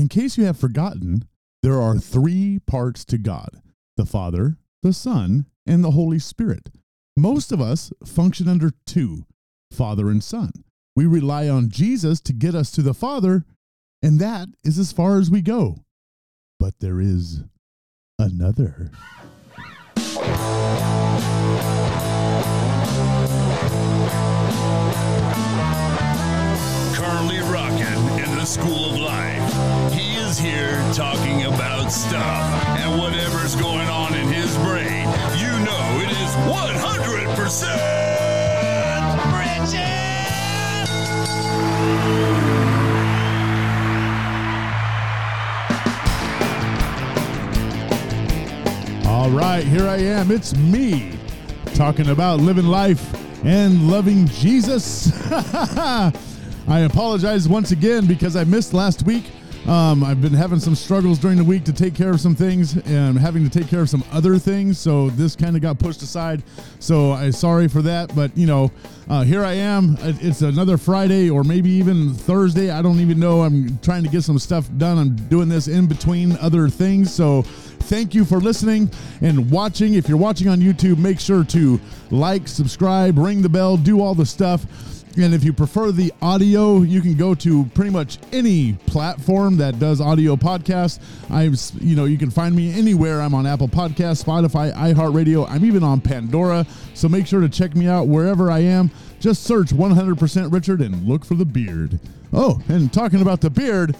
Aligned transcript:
in 0.00 0.08
case 0.08 0.38
you 0.38 0.46
have 0.46 0.58
forgotten, 0.58 1.26
there 1.62 1.78
are 1.78 1.98
three 1.98 2.58
parts 2.66 3.04
to 3.04 3.18
God 3.18 3.60
the 3.98 4.06
Father, 4.06 4.56
the 4.82 4.94
Son, 4.94 5.44
and 5.66 5.84
the 5.84 5.90
Holy 5.90 6.18
Spirit. 6.18 6.70
Most 7.18 7.52
of 7.52 7.60
us 7.60 7.92
function 8.06 8.48
under 8.48 8.70
two 8.86 9.26
Father 9.70 10.08
and 10.08 10.24
Son. 10.24 10.52
We 10.96 11.04
rely 11.04 11.50
on 11.50 11.68
Jesus 11.68 12.18
to 12.22 12.32
get 12.32 12.54
us 12.54 12.70
to 12.72 12.82
the 12.82 12.94
Father, 12.94 13.44
and 14.02 14.18
that 14.20 14.48
is 14.64 14.78
as 14.78 14.90
far 14.90 15.18
as 15.18 15.30
we 15.30 15.42
go. 15.42 15.84
But 16.58 16.80
there 16.80 16.98
is 16.98 17.42
another. 18.18 18.90
Currently 26.94 27.38
rocking 27.40 28.19
the 28.40 28.46
school 28.46 28.86
of 28.86 28.98
life. 28.98 29.92
He 29.92 30.16
is 30.16 30.38
here 30.38 30.82
talking 30.94 31.44
about 31.44 31.92
stuff 31.92 32.64
and 32.78 32.98
whatever's 32.98 33.54
going 33.54 33.86
on 33.88 34.14
in 34.14 34.28
his 34.28 34.56
brain. 34.56 35.06
You 35.36 35.50
know 35.62 36.00
it 36.00 36.10
is 36.10 36.34
100% 36.48 37.76
Richard! 39.36 40.88
All 49.06 49.28
right, 49.28 49.64
here 49.64 49.86
I 49.86 49.98
am. 49.98 50.30
It's 50.30 50.56
me 50.56 51.12
talking 51.74 52.08
about 52.08 52.40
living 52.40 52.68
life 52.68 53.04
and 53.44 53.90
loving 53.90 54.26
Jesus. 54.28 55.12
I 56.70 56.80
apologize 56.80 57.48
once 57.48 57.72
again 57.72 58.06
because 58.06 58.36
I 58.36 58.44
missed 58.44 58.72
last 58.72 59.02
week. 59.02 59.24
Um, 59.66 60.04
I've 60.04 60.22
been 60.22 60.32
having 60.32 60.60
some 60.60 60.76
struggles 60.76 61.18
during 61.18 61.36
the 61.36 61.42
week 61.42 61.64
to 61.64 61.72
take 61.72 61.96
care 61.96 62.10
of 62.10 62.20
some 62.20 62.36
things 62.36 62.76
and 62.86 63.18
having 63.18 63.42
to 63.42 63.50
take 63.50 63.68
care 63.68 63.80
of 63.80 63.90
some 63.90 64.04
other 64.12 64.38
things. 64.38 64.78
So 64.78 65.10
this 65.10 65.34
kind 65.34 65.56
of 65.56 65.62
got 65.62 65.80
pushed 65.80 66.00
aside. 66.02 66.44
So 66.78 67.10
I'm 67.10 67.32
sorry 67.32 67.66
for 67.66 67.82
that. 67.82 68.14
But, 68.14 68.36
you 68.36 68.46
know, 68.46 68.70
uh, 69.08 69.24
here 69.24 69.44
I 69.44 69.54
am. 69.54 69.96
It's 70.00 70.42
another 70.42 70.76
Friday 70.76 71.28
or 71.28 71.42
maybe 71.42 71.70
even 71.70 72.14
Thursday. 72.14 72.70
I 72.70 72.82
don't 72.82 73.00
even 73.00 73.18
know. 73.18 73.42
I'm 73.42 73.76
trying 73.78 74.04
to 74.04 74.08
get 74.08 74.22
some 74.22 74.38
stuff 74.38 74.70
done. 74.78 74.96
I'm 74.96 75.16
doing 75.26 75.48
this 75.48 75.66
in 75.66 75.88
between 75.88 76.36
other 76.36 76.68
things. 76.68 77.12
So 77.12 77.42
thank 77.42 78.14
you 78.14 78.24
for 78.24 78.38
listening 78.38 78.88
and 79.22 79.50
watching. 79.50 79.94
If 79.94 80.08
you're 80.08 80.18
watching 80.18 80.46
on 80.46 80.60
YouTube, 80.60 80.98
make 80.98 81.18
sure 81.18 81.42
to 81.46 81.80
like, 82.12 82.46
subscribe, 82.46 83.18
ring 83.18 83.42
the 83.42 83.48
bell, 83.48 83.76
do 83.76 84.00
all 84.00 84.14
the 84.14 84.24
stuff. 84.24 84.64
And 85.16 85.34
if 85.34 85.42
you 85.42 85.52
prefer 85.52 85.90
the 85.90 86.12
audio, 86.22 86.82
you 86.82 87.00
can 87.00 87.16
go 87.16 87.34
to 87.34 87.64
pretty 87.74 87.90
much 87.90 88.18
any 88.32 88.74
platform 88.86 89.56
that 89.56 89.78
does 89.78 90.00
audio 90.00 90.36
podcasts. 90.36 91.00
I'm, 91.28 91.56
you 91.84 91.96
know, 91.96 92.04
you 92.04 92.16
can 92.16 92.30
find 92.30 92.54
me 92.54 92.72
anywhere. 92.72 93.20
I'm 93.20 93.34
on 93.34 93.46
Apple 93.46 93.68
Podcasts, 93.68 94.24
Spotify, 94.24 94.72
iHeartRadio. 94.72 95.48
I'm 95.50 95.64
even 95.64 95.82
on 95.82 96.00
Pandora. 96.00 96.64
So 96.94 97.08
make 97.08 97.26
sure 97.26 97.40
to 97.40 97.48
check 97.48 97.74
me 97.74 97.88
out 97.88 98.06
wherever 98.06 98.50
I 98.50 98.60
am. 98.60 98.90
Just 99.18 99.42
search 99.42 99.68
100% 99.68 100.52
Richard 100.52 100.80
and 100.80 101.06
look 101.06 101.24
for 101.24 101.34
the 101.34 101.44
beard. 101.44 101.98
Oh, 102.32 102.62
and 102.68 102.92
talking 102.92 103.20
about 103.20 103.40
the 103.40 103.50
beard, 103.50 103.96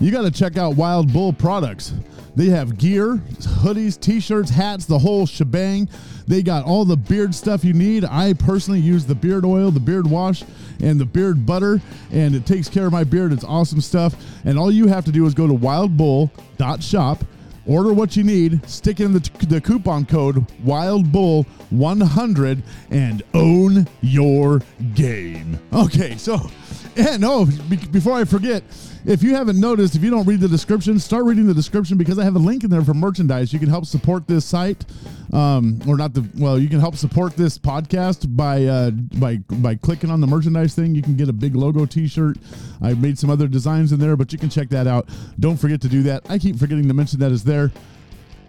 you 0.00 0.10
got 0.10 0.22
to 0.22 0.30
check 0.30 0.56
out 0.56 0.76
Wild 0.76 1.12
Bull 1.12 1.32
products. 1.32 1.92
They 2.36 2.46
have 2.50 2.78
gear, 2.78 3.16
hoodies, 3.16 3.98
t 3.98 4.20
shirts, 4.20 4.48
hats, 4.50 4.86
the 4.86 4.98
whole 4.98 5.26
shebang. 5.26 5.88
They 6.28 6.42
got 6.42 6.64
all 6.64 6.84
the 6.84 6.96
beard 6.96 7.34
stuff 7.34 7.64
you 7.64 7.72
need. 7.72 8.04
I 8.04 8.34
personally 8.34 8.78
use 8.80 9.04
the 9.04 9.14
beard 9.14 9.44
oil, 9.44 9.70
the 9.72 9.80
beard 9.80 10.06
wash, 10.06 10.44
and 10.80 11.00
the 11.00 11.04
beard 11.04 11.44
butter, 11.44 11.80
and 12.12 12.34
it 12.36 12.46
takes 12.46 12.68
care 12.68 12.86
of 12.86 12.92
my 12.92 13.02
beard. 13.02 13.32
It's 13.32 13.44
awesome 13.44 13.80
stuff. 13.80 14.14
And 14.44 14.56
all 14.58 14.70
you 14.70 14.86
have 14.86 15.04
to 15.06 15.12
do 15.12 15.26
is 15.26 15.34
go 15.34 15.48
to 15.48 15.54
wildbull.shop, 15.54 17.24
order 17.66 17.92
what 17.92 18.16
you 18.16 18.22
need, 18.24 18.68
stick 18.68 19.00
in 19.00 19.12
the, 19.12 19.30
the 19.48 19.60
coupon 19.60 20.06
code 20.06 20.46
WildBull100, 20.64 22.62
and 22.90 23.22
own 23.34 23.88
your 24.00 24.60
game. 24.94 25.58
Okay, 25.72 26.16
so, 26.16 26.50
and 27.06 27.24
oh, 27.24 27.46
be- 27.68 27.76
before 27.76 28.14
I 28.14 28.24
forget, 28.24 28.64
if 29.06 29.22
you 29.22 29.34
haven't 29.34 29.60
noticed, 29.60 29.94
if 29.94 30.02
you 30.02 30.10
don't 30.10 30.26
read 30.26 30.40
the 30.40 30.48
description, 30.48 30.98
start 30.98 31.24
reading 31.26 31.46
the 31.46 31.54
description 31.54 31.96
because 31.96 32.18
I 32.18 32.24
have 32.24 32.34
a 32.34 32.40
link 32.40 32.64
in 32.64 32.70
there 32.70 32.82
for 32.82 32.92
merchandise. 32.92 33.52
You 33.52 33.60
can 33.60 33.68
help 33.68 33.86
support 33.86 34.26
this 34.26 34.44
site, 34.44 34.84
um, 35.32 35.80
or 35.86 35.96
not 35.96 36.12
the 36.12 36.28
well. 36.36 36.58
You 36.58 36.68
can 36.68 36.80
help 36.80 36.96
support 36.96 37.36
this 37.36 37.56
podcast 37.56 38.34
by 38.36 38.64
uh, 38.64 38.90
by 38.90 39.36
by 39.36 39.76
clicking 39.76 40.10
on 40.10 40.20
the 40.20 40.26
merchandise 40.26 40.74
thing. 40.74 40.96
You 40.96 41.02
can 41.02 41.16
get 41.16 41.28
a 41.28 41.32
big 41.32 41.54
logo 41.54 41.86
T-shirt. 41.86 42.36
I 42.82 42.94
made 42.94 43.16
some 43.16 43.30
other 43.30 43.46
designs 43.46 43.92
in 43.92 44.00
there, 44.00 44.16
but 44.16 44.32
you 44.32 44.38
can 44.38 44.50
check 44.50 44.68
that 44.70 44.88
out. 44.88 45.08
Don't 45.38 45.56
forget 45.56 45.80
to 45.82 45.88
do 45.88 46.02
that. 46.02 46.28
I 46.28 46.38
keep 46.38 46.56
forgetting 46.56 46.88
to 46.88 46.94
mention 46.94 47.20
that 47.20 47.30
is 47.30 47.44
there. 47.44 47.70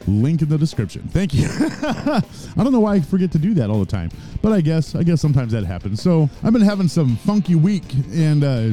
Link 0.08 0.42
in 0.42 0.50
the 0.50 0.58
description. 0.58 1.08
Thank 1.10 1.34
you. 1.34 1.48
I 1.50 2.24
don't 2.58 2.72
know 2.72 2.80
why 2.80 2.96
I 2.96 3.00
forget 3.02 3.32
to 3.34 3.40
do 3.40 3.54
that 3.56 3.70
all 3.70 3.80
the 3.80 3.86
time, 3.86 4.10
but 4.42 4.52
I 4.52 4.62
guess 4.62 4.96
I 4.96 5.04
guess 5.04 5.22
sometimes 5.22 5.52
that 5.52 5.66
happens. 5.66 6.02
So 6.02 6.30
I've 6.44 6.54
been 6.54 6.62
having 6.62 6.88
some 6.88 7.16
funky 7.18 7.56
week 7.56 7.84
and. 8.12 8.44
Uh, 8.44 8.72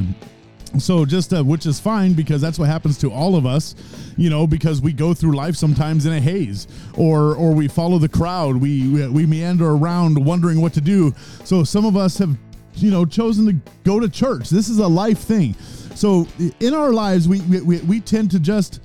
so 0.77 1.05
just 1.05 1.33
uh, 1.33 1.43
which 1.43 1.65
is 1.65 1.79
fine 1.79 2.13
because 2.13 2.41
that's 2.41 2.59
what 2.59 2.67
happens 2.67 2.97
to 2.97 3.11
all 3.11 3.35
of 3.35 3.45
us 3.45 3.73
you 4.17 4.29
know 4.29 4.45
because 4.45 4.81
we 4.81 4.91
go 4.91 5.13
through 5.13 5.33
life 5.33 5.55
sometimes 5.55 6.05
in 6.05 6.13
a 6.13 6.19
haze 6.19 6.67
or 6.97 7.35
or 7.35 7.53
we 7.53 7.67
follow 7.67 7.97
the 7.97 8.09
crowd 8.09 8.55
we 8.57 8.87
we, 8.89 9.07
we 9.07 9.25
meander 9.25 9.69
around 9.71 10.23
wondering 10.23 10.59
what 10.61 10.73
to 10.73 10.81
do 10.81 11.13
so 11.45 11.63
some 11.63 11.85
of 11.85 11.95
us 11.95 12.17
have 12.17 12.37
you 12.75 12.91
know 12.91 13.05
chosen 13.05 13.45
to 13.45 13.71
go 13.83 13.99
to 13.99 14.09
church 14.09 14.49
this 14.49 14.67
is 14.69 14.79
a 14.79 14.87
life 14.87 15.19
thing 15.19 15.53
so 15.95 16.27
in 16.59 16.73
our 16.73 16.91
lives 16.91 17.27
we 17.27 17.41
we, 17.41 17.79
we 17.79 17.99
tend 17.99 18.29
to 18.29 18.39
just 18.39 18.81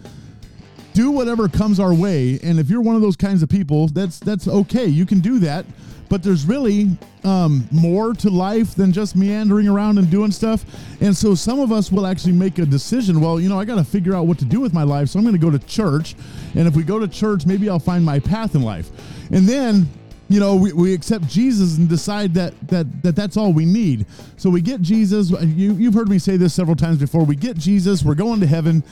do 0.94 1.10
whatever 1.10 1.48
comes 1.48 1.80
our 1.80 1.94
way 1.94 2.38
and 2.42 2.58
if 2.58 2.68
you're 2.68 2.82
one 2.82 2.96
of 2.96 3.02
those 3.02 3.16
kinds 3.16 3.42
of 3.42 3.48
people 3.48 3.88
that's 3.88 4.18
that's 4.20 4.48
okay 4.48 4.86
you 4.86 5.06
can 5.06 5.20
do 5.20 5.38
that 5.38 5.64
but 6.12 6.22
there's 6.22 6.44
really 6.44 6.90
um, 7.24 7.66
more 7.70 8.12
to 8.12 8.28
life 8.28 8.74
than 8.74 8.92
just 8.92 9.16
meandering 9.16 9.66
around 9.66 9.96
and 9.96 10.10
doing 10.10 10.30
stuff. 10.30 10.62
And 11.00 11.16
so 11.16 11.34
some 11.34 11.58
of 11.58 11.72
us 11.72 11.90
will 11.90 12.06
actually 12.06 12.34
make 12.34 12.58
a 12.58 12.66
decision. 12.66 13.18
Well, 13.18 13.40
you 13.40 13.48
know, 13.48 13.58
I 13.58 13.64
got 13.64 13.76
to 13.76 13.84
figure 13.84 14.14
out 14.14 14.26
what 14.26 14.38
to 14.40 14.44
do 14.44 14.60
with 14.60 14.74
my 14.74 14.82
life, 14.82 15.08
so 15.08 15.18
I'm 15.18 15.24
going 15.24 15.34
to 15.34 15.40
go 15.40 15.50
to 15.50 15.58
church. 15.60 16.14
And 16.54 16.68
if 16.68 16.76
we 16.76 16.82
go 16.82 16.98
to 16.98 17.08
church, 17.08 17.46
maybe 17.46 17.70
I'll 17.70 17.78
find 17.78 18.04
my 18.04 18.18
path 18.18 18.54
in 18.54 18.60
life. 18.60 18.90
And 19.30 19.48
then 19.48 19.88
you 20.28 20.40
know 20.40 20.56
we, 20.56 20.72
we 20.72 20.94
accept 20.94 21.26
jesus 21.28 21.76
and 21.76 21.88
decide 21.88 22.32
that 22.34 22.54
that 22.68 23.02
that 23.02 23.14
that's 23.14 23.36
all 23.36 23.52
we 23.52 23.64
need. 23.64 24.06
So 24.36 24.48
we 24.50 24.60
get 24.60 24.80
jesus. 24.80 25.30
You, 25.30 25.74
you've 25.74 25.94
heard 25.94 26.08
me 26.08 26.18
say 26.18 26.36
this 26.36 26.54
several 26.54 26.76
times 26.76 26.98
before. 26.98 27.24
We 27.24 27.36
get 27.36 27.56
jesus. 27.56 28.02
We're 28.02 28.14
going 28.14 28.40
to 28.40 28.46
heaven. 28.46 28.82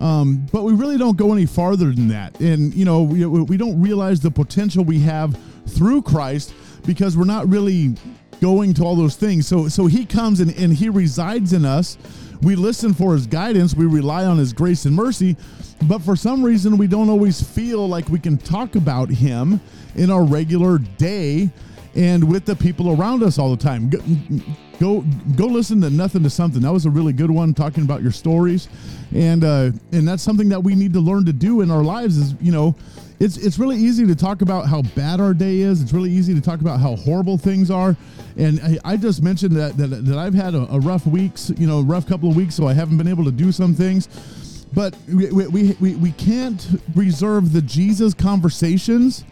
Um, 0.00 0.46
but 0.52 0.62
we 0.62 0.72
really 0.72 0.96
don't 0.96 1.16
go 1.16 1.32
any 1.32 1.46
farther 1.46 1.92
than 1.92 2.08
that. 2.08 2.38
And 2.40 2.74
you 2.74 2.84
know 2.84 3.02
we, 3.02 3.24
we 3.26 3.56
don't 3.56 3.80
realize 3.80 4.20
the 4.20 4.30
potential 4.30 4.84
we 4.84 5.00
have 5.00 5.38
through 5.66 6.02
christ 6.02 6.54
because 6.86 7.16
we're 7.16 7.24
not 7.24 7.48
really 7.48 7.94
going 8.40 8.74
to 8.74 8.84
all 8.84 8.96
those 8.96 9.16
things. 9.16 9.46
So 9.46 9.68
so 9.68 9.86
he 9.86 10.04
comes 10.04 10.40
and, 10.40 10.54
and 10.56 10.72
he 10.72 10.88
resides 10.88 11.52
in 11.52 11.64
us. 11.64 11.96
We 12.42 12.56
listen 12.56 12.94
for 12.94 13.12
his 13.12 13.26
guidance, 13.26 13.74
we 13.74 13.84
rely 13.84 14.24
on 14.24 14.38
his 14.38 14.54
grace 14.54 14.86
and 14.86 14.96
mercy, 14.96 15.36
but 15.82 16.00
for 16.00 16.16
some 16.16 16.42
reason 16.42 16.78
we 16.78 16.86
don't 16.86 17.10
always 17.10 17.42
feel 17.42 17.86
like 17.86 18.08
we 18.08 18.18
can 18.18 18.38
talk 18.38 18.76
about 18.76 19.10
him 19.10 19.60
in 19.94 20.10
our 20.10 20.24
regular 20.24 20.78
day 20.78 21.50
and 21.94 22.30
with 22.30 22.44
the 22.44 22.54
people 22.54 22.90
around 22.92 23.22
us 23.22 23.38
all 23.38 23.50
the 23.50 23.62
time. 23.62 23.90
Go, 23.90 23.98
go 24.78 25.04
go 25.36 25.46
listen 25.46 25.80
to 25.80 25.90
nothing 25.90 26.22
to 26.22 26.30
something. 26.30 26.62
That 26.62 26.72
was 26.72 26.86
a 26.86 26.90
really 26.90 27.12
good 27.12 27.30
one 27.30 27.52
talking 27.54 27.84
about 27.84 28.02
your 28.02 28.12
stories. 28.12 28.68
And 29.14 29.44
uh 29.44 29.72
and 29.92 30.06
that's 30.06 30.22
something 30.22 30.48
that 30.50 30.62
we 30.62 30.74
need 30.74 30.92
to 30.94 31.00
learn 31.00 31.24
to 31.26 31.32
do 31.32 31.60
in 31.60 31.70
our 31.70 31.82
lives 31.82 32.16
is, 32.16 32.34
you 32.40 32.52
know, 32.52 32.74
it's 33.18 33.36
it's 33.36 33.58
really 33.58 33.76
easy 33.76 34.06
to 34.06 34.14
talk 34.14 34.42
about 34.42 34.66
how 34.66 34.82
bad 34.82 35.20
our 35.20 35.34
day 35.34 35.58
is. 35.58 35.82
It's 35.82 35.92
really 35.92 36.10
easy 36.10 36.34
to 36.34 36.40
talk 36.40 36.60
about 36.60 36.80
how 36.80 36.96
horrible 36.96 37.36
things 37.36 37.70
are. 37.70 37.96
And 38.36 38.60
I, 38.60 38.92
I 38.92 38.96
just 38.96 39.22
mentioned 39.22 39.56
that, 39.56 39.76
that 39.76 39.88
that 39.88 40.18
I've 40.18 40.34
had 40.34 40.54
a, 40.54 40.72
a 40.72 40.78
rough 40.78 41.06
weeks, 41.06 41.52
you 41.58 41.66
know, 41.66 41.82
rough 41.82 42.06
couple 42.06 42.30
of 42.30 42.36
weeks, 42.36 42.54
so 42.54 42.66
I 42.66 42.72
haven't 42.72 42.96
been 42.98 43.08
able 43.08 43.24
to 43.24 43.32
do 43.32 43.52
some 43.52 43.74
things. 43.74 44.08
But 44.72 44.96
we, 45.12 45.32
we, 45.48 45.76
we, 45.80 45.96
we 45.96 46.12
can't 46.12 46.64
reserve 46.94 47.52
the 47.52 47.60
Jesus 47.60 48.14
conversations 48.14 49.24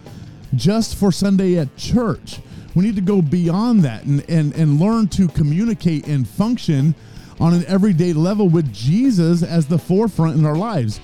just 0.54 0.96
for 0.96 1.12
Sunday 1.12 1.58
at 1.58 1.76
church. 1.76 2.40
We 2.74 2.84
need 2.84 2.96
to 2.96 3.02
go 3.02 3.22
beyond 3.22 3.82
that 3.82 4.04
and, 4.04 4.28
and, 4.28 4.54
and 4.54 4.80
learn 4.80 5.08
to 5.08 5.28
communicate 5.28 6.06
and 6.06 6.28
function 6.28 6.94
on 7.40 7.54
an 7.54 7.64
everyday 7.66 8.12
level 8.12 8.48
with 8.48 8.72
Jesus 8.72 9.42
as 9.42 9.66
the 9.66 9.78
forefront 9.78 10.36
in 10.36 10.44
our 10.44 10.56
lives. 10.56 11.00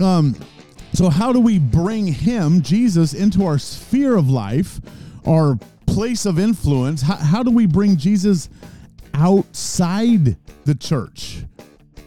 Um, 0.00 0.36
so, 0.92 1.10
how 1.10 1.32
do 1.32 1.40
we 1.40 1.58
bring 1.58 2.06
Him, 2.06 2.62
Jesus, 2.62 3.12
into 3.12 3.44
our 3.44 3.58
sphere 3.58 4.16
of 4.16 4.30
life, 4.30 4.80
our 5.26 5.58
place 5.86 6.26
of 6.26 6.38
influence? 6.38 7.02
How, 7.02 7.16
how 7.16 7.42
do 7.42 7.50
we 7.50 7.66
bring 7.66 7.96
Jesus 7.96 8.48
outside 9.14 10.36
the 10.64 10.74
church? 10.74 11.44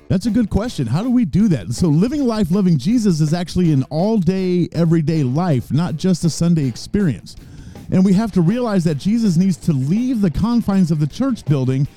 That's 0.09 0.25
a 0.25 0.31
good 0.31 0.49
question. 0.49 0.87
How 0.87 1.03
do 1.03 1.11
we 1.11 1.23
do 1.23 1.47
that? 1.49 1.71
So, 1.71 1.87
living 1.87 2.25
life, 2.25 2.49
loving 2.49 2.79
Jesus 2.79 3.21
is 3.21 3.31
actually 3.31 3.71
an 3.71 3.83
all 3.91 4.17
day, 4.17 4.67
everyday 4.71 5.21
life, 5.21 5.71
not 5.71 5.97
just 5.97 6.25
a 6.25 6.31
Sunday 6.31 6.67
experience. 6.67 7.35
And 7.91 8.03
we 8.03 8.13
have 8.13 8.31
to 8.31 8.41
realize 8.41 8.83
that 8.85 8.95
Jesus 8.95 9.37
needs 9.37 9.55
to 9.57 9.71
leave 9.71 10.21
the 10.21 10.31
confines 10.31 10.89
of 10.89 10.99
the 10.99 11.05
church 11.05 11.45
building 11.45 11.87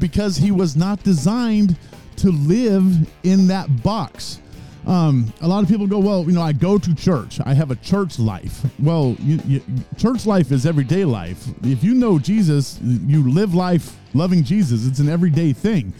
because 0.00 0.36
he 0.36 0.50
was 0.50 0.74
not 0.74 1.04
designed 1.04 1.78
to 2.16 2.32
live 2.32 3.08
in 3.22 3.46
that 3.46 3.84
box. 3.84 4.40
Um, 4.84 5.32
a 5.40 5.46
lot 5.46 5.62
of 5.62 5.68
people 5.68 5.86
go, 5.86 6.00
well, 6.00 6.24
you 6.24 6.32
know, 6.32 6.42
I 6.42 6.52
go 6.52 6.76
to 6.76 6.94
church. 6.94 7.38
I 7.44 7.54
have 7.54 7.70
a 7.70 7.76
church 7.76 8.18
life. 8.18 8.66
Well, 8.80 9.16
you, 9.20 9.40
you, 9.46 9.62
church 9.96 10.26
life 10.26 10.50
is 10.50 10.66
everyday 10.66 11.04
life. 11.04 11.46
If 11.62 11.84
you 11.84 11.94
know 11.94 12.18
Jesus, 12.18 12.80
you 12.82 13.30
live 13.30 13.54
life 13.54 13.96
loving 14.12 14.42
Jesus. 14.42 14.88
It's 14.88 14.98
an 14.98 15.08
everyday 15.08 15.52
thing. 15.52 15.94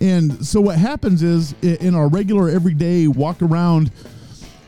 And 0.00 0.44
so 0.46 0.60
what 0.60 0.78
happens 0.78 1.22
is 1.22 1.54
in 1.62 1.94
our 1.94 2.08
regular 2.08 2.48
everyday 2.48 3.06
walk 3.06 3.42
around 3.42 3.90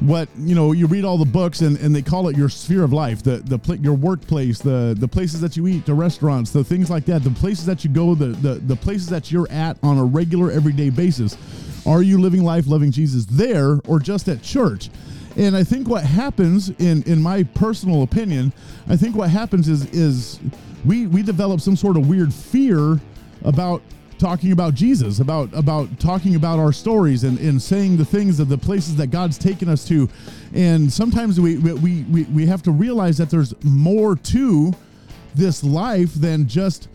what 0.00 0.28
you 0.36 0.54
know 0.54 0.72
you 0.72 0.86
read 0.86 1.04
all 1.04 1.16
the 1.16 1.24
books 1.24 1.60
and, 1.60 1.78
and 1.78 1.94
they 1.94 2.02
call 2.02 2.28
it 2.28 2.36
your 2.36 2.48
sphere 2.48 2.82
of 2.82 2.92
life 2.92 3.22
the 3.22 3.36
the 3.36 3.56
pl- 3.56 3.76
your 3.76 3.94
workplace 3.94 4.58
the 4.58 4.96
the 4.98 5.06
places 5.06 5.40
that 5.40 5.56
you 5.56 5.68
eat 5.68 5.86
the 5.86 5.94
restaurants 5.94 6.50
the 6.50 6.64
things 6.64 6.90
like 6.90 7.04
that 7.04 7.22
the 7.22 7.30
places 7.30 7.64
that 7.64 7.84
you 7.84 7.90
go 7.90 8.12
the, 8.16 8.26
the 8.26 8.54
the 8.54 8.74
places 8.74 9.06
that 9.08 9.30
you're 9.30 9.48
at 9.50 9.76
on 9.82 9.98
a 9.98 10.04
regular 10.04 10.50
everyday 10.50 10.90
basis. 10.90 11.36
Are 11.86 12.02
you 12.02 12.20
living 12.20 12.42
life 12.42 12.66
loving 12.66 12.90
jesus 12.90 13.26
there 13.26 13.80
or 13.86 14.00
just 14.00 14.28
at 14.28 14.42
church? 14.42 14.90
And 15.36 15.56
i 15.56 15.62
think 15.62 15.88
what 15.88 16.04
happens 16.04 16.70
in 16.78 17.02
in 17.04 17.22
my 17.22 17.44
personal 17.44 18.02
opinion 18.02 18.52
i 18.88 18.96
think 18.96 19.14
what 19.14 19.30
happens 19.30 19.68
is 19.68 19.86
is 19.90 20.40
we 20.84 21.06
we 21.06 21.22
develop 21.22 21.60
some 21.60 21.76
sort 21.76 21.96
of 21.96 22.08
weird 22.08 22.34
fear 22.34 23.00
about 23.44 23.82
talking 24.18 24.52
about 24.52 24.74
Jesus, 24.74 25.20
about 25.20 25.52
about 25.54 25.98
talking 25.98 26.34
about 26.34 26.58
our 26.58 26.72
stories 26.72 27.24
and, 27.24 27.38
and 27.38 27.60
saying 27.60 27.96
the 27.96 28.04
things 28.04 28.40
of 28.40 28.48
the 28.48 28.58
places 28.58 28.96
that 28.96 29.08
God's 29.08 29.38
taken 29.38 29.68
us 29.68 29.86
to. 29.88 30.08
And 30.54 30.92
sometimes 30.92 31.40
we, 31.40 31.58
we, 31.58 32.02
we, 32.04 32.24
we 32.24 32.46
have 32.46 32.62
to 32.62 32.70
realize 32.70 33.18
that 33.18 33.30
there's 33.30 33.54
more 33.64 34.16
to 34.16 34.72
this 35.34 35.64
life 35.64 36.12
than 36.14 36.46
just 36.46 36.88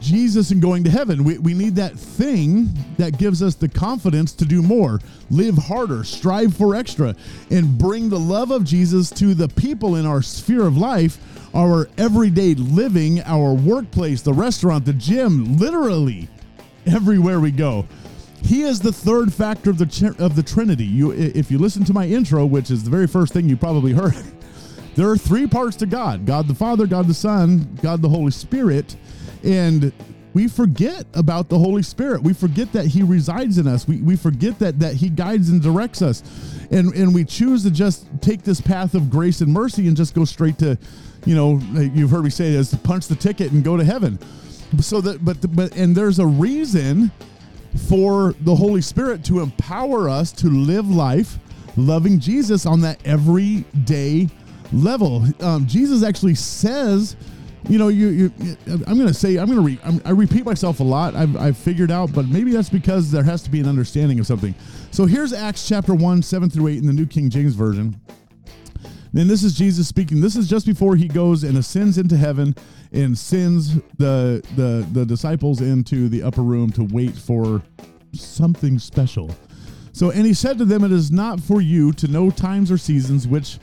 Jesus 0.00 0.50
and 0.50 0.60
going 0.60 0.84
to 0.84 0.90
heaven. 0.90 1.22
We, 1.22 1.38
we 1.38 1.54
need 1.54 1.76
that 1.76 1.94
thing 1.94 2.70
that 2.96 3.18
gives 3.18 3.42
us 3.42 3.54
the 3.54 3.68
confidence 3.68 4.32
to 4.34 4.44
do 4.44 4.62
more, 4.62 5.00
live 5.30 5.56
harder, 5.56 6.02
strive 6.04 6.56
for 6.56 6.74
extra, 6.74 7.14
and 7.50 7.78
bring 7.78 8.08
the 8.08 8.18
love 8.18 8.50
of 8.50 8.64
Jesus 8.64 9.10
to 9.10 9.34
the 9.34 9.48
people 9.48 9.96
in 9.96 10.06
our 10.06 10.22
sphere 10.22 10.66
of 10.66 10.76
life 10.76 11.18
our 11.54 11.88
everyday 11.98 12.54
living, 12.54 13.20
our 13.22 13.52
workplace, 13.54 14.22
the 14.22 14.32
restaurant, 14.32 14.84
the 14.84 14.92
gym, 14.92 15.56
literally 15.58 16.28
everywhere 16.86 17.40
we 17.40 17.50
go. 17.50 17.86
He 18.42 18.62
is 18.62 18.80
the 18.80 18.92
third 18.92 19.32
factor 19.32 19.70
of 19.70 19.78
the 19.78 20.14
of 20.18 20.34
the 20.34 20.42
Trinity. 20.42 20.84
You, 20.84 21.12
if 21.12 21.50
you 21.50 21.58
listen 21.58 21.84
to 21.84 21.92
my 21.92 22.06
intro, 22.06 22.46
which 22.46 22.70
is 22.70 22.84
the 22.84 22.90
very 22.90 23.06
first 23.06 23.32
thing 23.32 23.48
you 23.48 23.56
probably 23.56 23.92
heard, 23.92 24.14
there 24.94 25.08
are 25.10 25.16
three 25.16 25.46
parts 25.46 25.76
to 25.76 25.86
God: 25.86 26.24
God 26.24 26.48
the 26.48 26.54
Father, 26.54 26.86
God 26.86 27.06
the 27.06 27.14
Son, 27.14 27.78
God 27.82 28.00
the 28.00 28.08
Holy 28.08 28.30
Spirit, 28.30 28.96
and 29.44 29.92
we 30.32 30.46
forget 30.46 31.06
about 31.14 31.48
the 31.48 31.58
Holy 31.58 31.82
Spirit. 31.82 32.22
We 32.22 32.32
forget 32.32 32.72
that 32.72 32.86
He 32.86 33.02
resides 33.02 33.58
in 33.58 33.66
us. 33.66 33.88
We, 33.88 34.00
we 34.00 34.16
forget 34.16 34.58
that 34.60 34.78
that 34.78 34.94
He 34.94 35.08
guides 35.08 35.50
and 35.50 35.60
directs 35.62 36.02
us, 36.02 36.22
and 36.70 36.94
and 36.94 37.14
we 37.14 37.24
choose 37.24 37.62
to 37.64 37.70
just 37.70 38.06
take 38.20 38.42
this 38.42 38.60
path 38.60 38.94
of 38.94 39.10
grace 39.10 39.40
and 39.40 39.52
mercy 39.52 39.88
and 39.88 39.96
just 39.96 40.14
go 40.14 40.24
straight 40.24 40.58
to 40.58 40.78
you 41.26 41.34
know, 41.34 41.58
you've 41.78 42.10
heard 42.10 42.24
me 42.24 42.30
say 42.30 42.48
is 42.48 42.70
to 42.70 42.76
punch 42.76 43.06
the 43.06 43.16
ticket 43.16 43.52
and 43.52 43.62
go 43.62 43.76
to 43.76 43.84
heaven. 43.84 44.18
So 44.80 45.00
that, 45.00 45.24
but, 45.24 45.36
but, 45.54 45.76
and 45.76 45.94
there's 45.94 46.18
a 46.18 46.26
reason 46.26 47.10
for 47.88 48.34
the 48.40 48.54
Holy 48.54 48.82
Spirit 48.82 49.24
to 49.24 49.40
empower 49.40 50.08
us 50.08 50.32
to 50.32 50.48
live 50.48 50.88
life 50.88 51.38
loving 51.76 52.18
Jesus 52.18 52.66
on 52.66 52.80
that 52.80 53.04
everyday 53.06 54.28
level. 54.72 55.24
Um, 55.40 55.66
Jesus 55.66 56.02
actually 56.02 56.34
says, 56.34 57.16
you 57.68 57.78
know, 57.78 57.88
you, 57.88 58.08
you 58.08 58.32
I'm 58.66 58.96
going 58.96 59.06
to 59.06 59.14
say, 59.14 59.36
I'm 59.36 59.46
going 59.46 59.58
to, 59.58 59.64
re, 59.64 59.78
I'm, 59.84 60.00
i 60.04 60.10
repeat 60.10 60.44
myself 60.44 60.80
a 60.80 60.84
lot. 60.84 61.14
I've, 61.14 61.36
I've 61.36 61.56
figured 61.56 61.90
out, 61.90 62.12
but 62.12 62.26
maybe 62.26 62.52
that's 62.52 62.70
because 62.70 63.10
there 63.10 63.22
has 63.22 63.42
to 63.42 63.50
be 63.50 63.60
an 63.60 63.68
understanding 63.68 64.18
of 64.18 64.26
something. 64.26 64.54
So 64.90 65.06
here's 65.06 65.32
Acts 65.32 65.68
chapter 65.68 65.94
1, 65.94 66.22
7 66.22 66.50
through 66.50 66.68
8 66.68 66.78
in 66.78 66.86
the 66.86 66.92
New 66.92 67.06
King 67.06 67.28
James 67.28 67.54
Version. 67.54 68.00
Then 69.12 69.26
this 69.26 69.42
is 69.42 69.54
Jesus 69.54 69.88
speaking. 69.88 70.20
This 70.20 70.36
is 70.36 70.48
just 70.48 70.66
before 70.66 70.94
he 70.96 71.08
goes 71.08 71.42
and 71.42 71.58
ascends 71.58 71.98
into 71.98 72.16
heaven 72.16 72.54
and 72.92 73.16
sends 73.18 73.74
the 73.98 74.42
the 74.56 74.86
the 74.92 75.04
disciples 75.04 75.60
into 75.60 76.08
the 76.08 76.22
upper 76.22 76.42
room 76.42 76.70
to 76.72 76.84
wait 76.84 77.16
for 77.16 77.62
something 78.12 78.78
special. 78.78 79.34
So 79.92 80.10
and 80.10 80.24
he 80.24 80.32
said 80.32 80.58
to 80.58 80.64
them, 80.64 80.84
It 80.84 80.92
is 80.92 81.10
not 81.10 81.40
for 81.40 81.60
you 81.60 81.92
to 81.94 82.06
know 82.06 82.30
times 82.30 82.70
or 82.70 82.78
seasons 82.78 83.26
which 83.26 83.58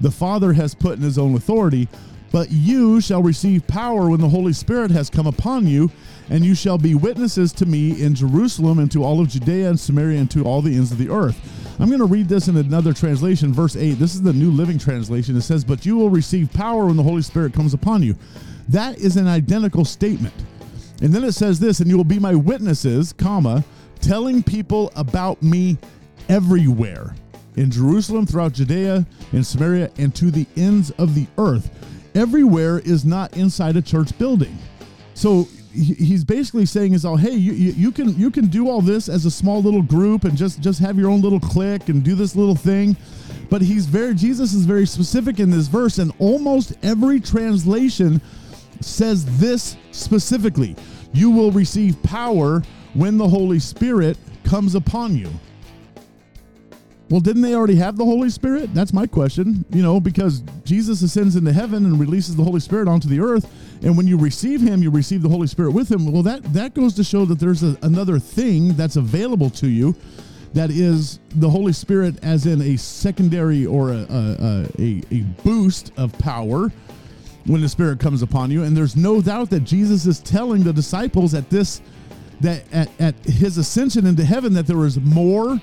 the 0.00 0.10
Father 0.10 0.52
has 0.52 0.74
put 0.74 0.98
in 0.98 1.02
his 1.02 1.18
own 1.18 1.34
authority, 1.34 1.88
but 2.32 2.50
you 2.50 3.00
shall 3.00 3.22
receive 3.22 3.66
power 3.66 4.08
when 4.08 4.20
the 4.20 4.28
Holy 4.28 4.54
Spirit 4.54 4.90
has 4.90 5.10
come 5.10 5.26
upon 5.26 5.66
you, 5.66 5.90
and 6.30 6.44
you 6.44 6.54
shall 6.54 6.78
be 6.78 6.94
witnesses 6.94 7.52
to 7.52 7.66
me 7.66 8.02
in 8.02 8.14
Jerusalem 8.14 8.78
and 8.78 8.90
to 8.90 9.04
all 9.04 9.20
of 9.20 9.28
Judea 9.28 9.68
and 9.68 9.78
Samaria 9.78 10.18
and 10.18 10.30
to 10.30 10.44
all 10.44 10.62
the 10.62 10.74
ends 10.74 10.90
of 10.90 10.98
the 10.98 11.10
earth. 11.10 11.38
I'm 11.78 11.88
going 11.88 12.00
to 12.00 12.06
read 12.06 12.28
this 12.28 12.48
in 12.48 12.56
another 12.56 12.94
translation, 12.94 13.52
verse 13.52 13.76
8. 13.76 13.92
This 13.92 14.14
is 14.14 14.22
the 14.22 14.32
New 14.32 14.50
Living 14.50 14.78
Translation. 14.78 15.36
It 15.36 15.42
says, 15.42 15.64
But 15.64 15.84
you 15.84 15.96
will 15.96 16.10
receive 16.10 16.52
power 16.52 16.86
when 16.86 16.96
the 16.96 17.02
Holy 17.02 17.22
Spirit 17.22 17.52
comes 17.52 17.74
upon 17.74 18.02
you. 18.02 18.16
That 18.68 18.98
is 18.98 19.16
an 19.16 19.26
identical 19.26 19.84
statement. 19.84 20.34
And 21.02 21.12
then 21.12 21.24
it 21.24 21.32
says 21.32 21.58
this, 21.58 21.80
and 21.80 21.90
you 21.90 21.96
will 21.96 22.04
be 22.04 22.20
my 22.20 22.34
witnesses, 22.34 23.12
comma, 23.12 23.64
telling 24.00 24.42
people 24.42 24.92
about 24.94 25.42
me 25.42 25.76
everywhere 26.28 27.14
in 27.56 27.70
Jerusalem, 27.70 28.24
throughout 28.24 28.52
Judea, 28.52 29.04
in 29.32 29.44
Samaria, 29.44 29.90
and 29.98 30.14
to 30.14 30.30
the 30.30 30.46
ends 30.56 30.90
of 30.92 31.14
the 31.14 31.26
earth. 31.36 31.70
Everywhere 32.14 32.78
is 32.80 33.04
not 33.04 33.36
inside 33.36 33.76
a 33.76 33.82
church 33.82 34.16
building. 34.18 34.56
So 35.14 35.48
he's 35.72 36.22
basically 36.22 36.66
saying 36.66 36.92
is 36.92 37.02
all 37.04 37.16
hey 37.16 37.32
you, 37.32 37.52
you, 37.52 37.72
you 37.72 37.90
can 37.90 38.14
you 38.18 38.30
can 38.30 38.46
do 38.48 38.68
all 38.68 38.82
this 38.82 39.08
as 39.08 39.24
a 39.24 39.30
small 39.30 39.62
little 39.62 39.80
group 39.80 40.24
and 40.24 40.36
just 40.36 40.60
just 40.60 40.78
have 40.78 40.98
your 40.98 41.08
own 41.08 41.22
little 41.22 41.40
clique 41.40 41.88
and 41.88 42.02
do 42.02 42.14
this 42.14 42.36
little 42.36 42.54
thing. 42.54 42.96
But 43.48 43.62
he's 43.62 43.86
very 43.86 44.14
jesus 44.14 44.52
is 44.52 44.66
very 44.66 44.86
specific 44.86 45.40
in 45.40 45.50
this 45.50 45.68
verse 45.68 45.98
and 45.98 46.12
almost 46.18 46.74
every 46.82 47.20
translation 47.20 48.20
says 48.80 49.24
this 49.38 49.76
specifically. 49.92 50.76
You 51.14 51.30
will 51.30 51.52
receive 51.52 52.02
power 52.02 52.62
when 52.94 53.16
the 53.16 53.28
holy 53.28 53.58
spirit 53.58 54.18
comes 54.44 54.74
upon 54.74 55.16
you 55.16 55.30
well, 57.12 57.20
didn't 57.20 57.42
they 57.42 57.54
already 57.54 57.74
have 57.74 57.98
the 57.98 58.06
Holy 58.06 58.30
Spirit? 58.30 58.72
That's 58.72 58.94
my 58.94 59.06
question. 59.06 59.66
You 59.68 59.82
know, 59.82 60.00
because 60.00 60.42
Jesus 60.64 61.02
ascends 61.02 61.36
into 61.36 61.52
heaven 61.52 61.84
and 61.84 62.00
releases 62.00 62.36
the 62.36 62.42
Holy 62.42 62.58
Spirit 62.58 62.88
onto 62.88 63.06
the 63.06 63.20
earth, 63.20 63.52
and 63.82 63.98
when 63.98 64.06
you 64.06 64.16
receive 64.16 64.62
Him, 64.62 64.82
you 64.82 64.90
receive 64.90 65.20
the 65.20 65.28
Holy 65.28 65.46
Spirit 65.46 65.72
with 65.72 65.92
Him. 65.92 66.10
Well, 66.10 66.22
that 66.22 66.42
that 66.54 66.72
goes 66.72 66.94
to 66.94 67.04
show 67.04 67.26
that 67.26 67.38
there's 67.38 67.62
a, 67.62 67.76
another 67.82 68.18
thing 68.18 68.72
that's 68.76 68.96
available 68.96 69.50
to 69.50 69.68
you, 69.68 69.94
that 70.54 70.70
is 70.70 71.20
the 71.34 71.50
Holy 71.50 71.74
Spirit, 71.74 72.14
as 72.24 72.46
in 72.46 72.62
a 72.62 72.78
secondary 72.78 73.66
or 73.66 73.90
a 73.90 74.06
a, 74.08 74.66
a, 74.78 75.02
a 75.10 75.20
boost 75.44 75.92
of 75.98 76.18
power 76.18 76.72
when 77.44 77.60
the 77.60 77.68
Spirit 77.68 78.00
comes 78.00 78.22
upon 78.22 78.50
you. 78.50 78.62
And 78.62 78.74
there's 78.74 78.96
no 78.96 79.20
doubt 79.20 79.50
that 79.50 79.64
Jesus 79.64 80.06
is 80.06 80.18
telling 80.18 80.62
the 80.62 80.72
disciples 80.72 81.34
at 81.34 81.50
this 81.50 81.82
that 82.40 82.64
at, 82.72 82.88
at 82.98 83.14
His 83.26 83.58
ascension 83.58 84.06
into 84.06 84.24
heaven 84.24 84.54
that 84.54 84.66
there 84.66 84.82
is 84.86 84.98
more 84.98 85.60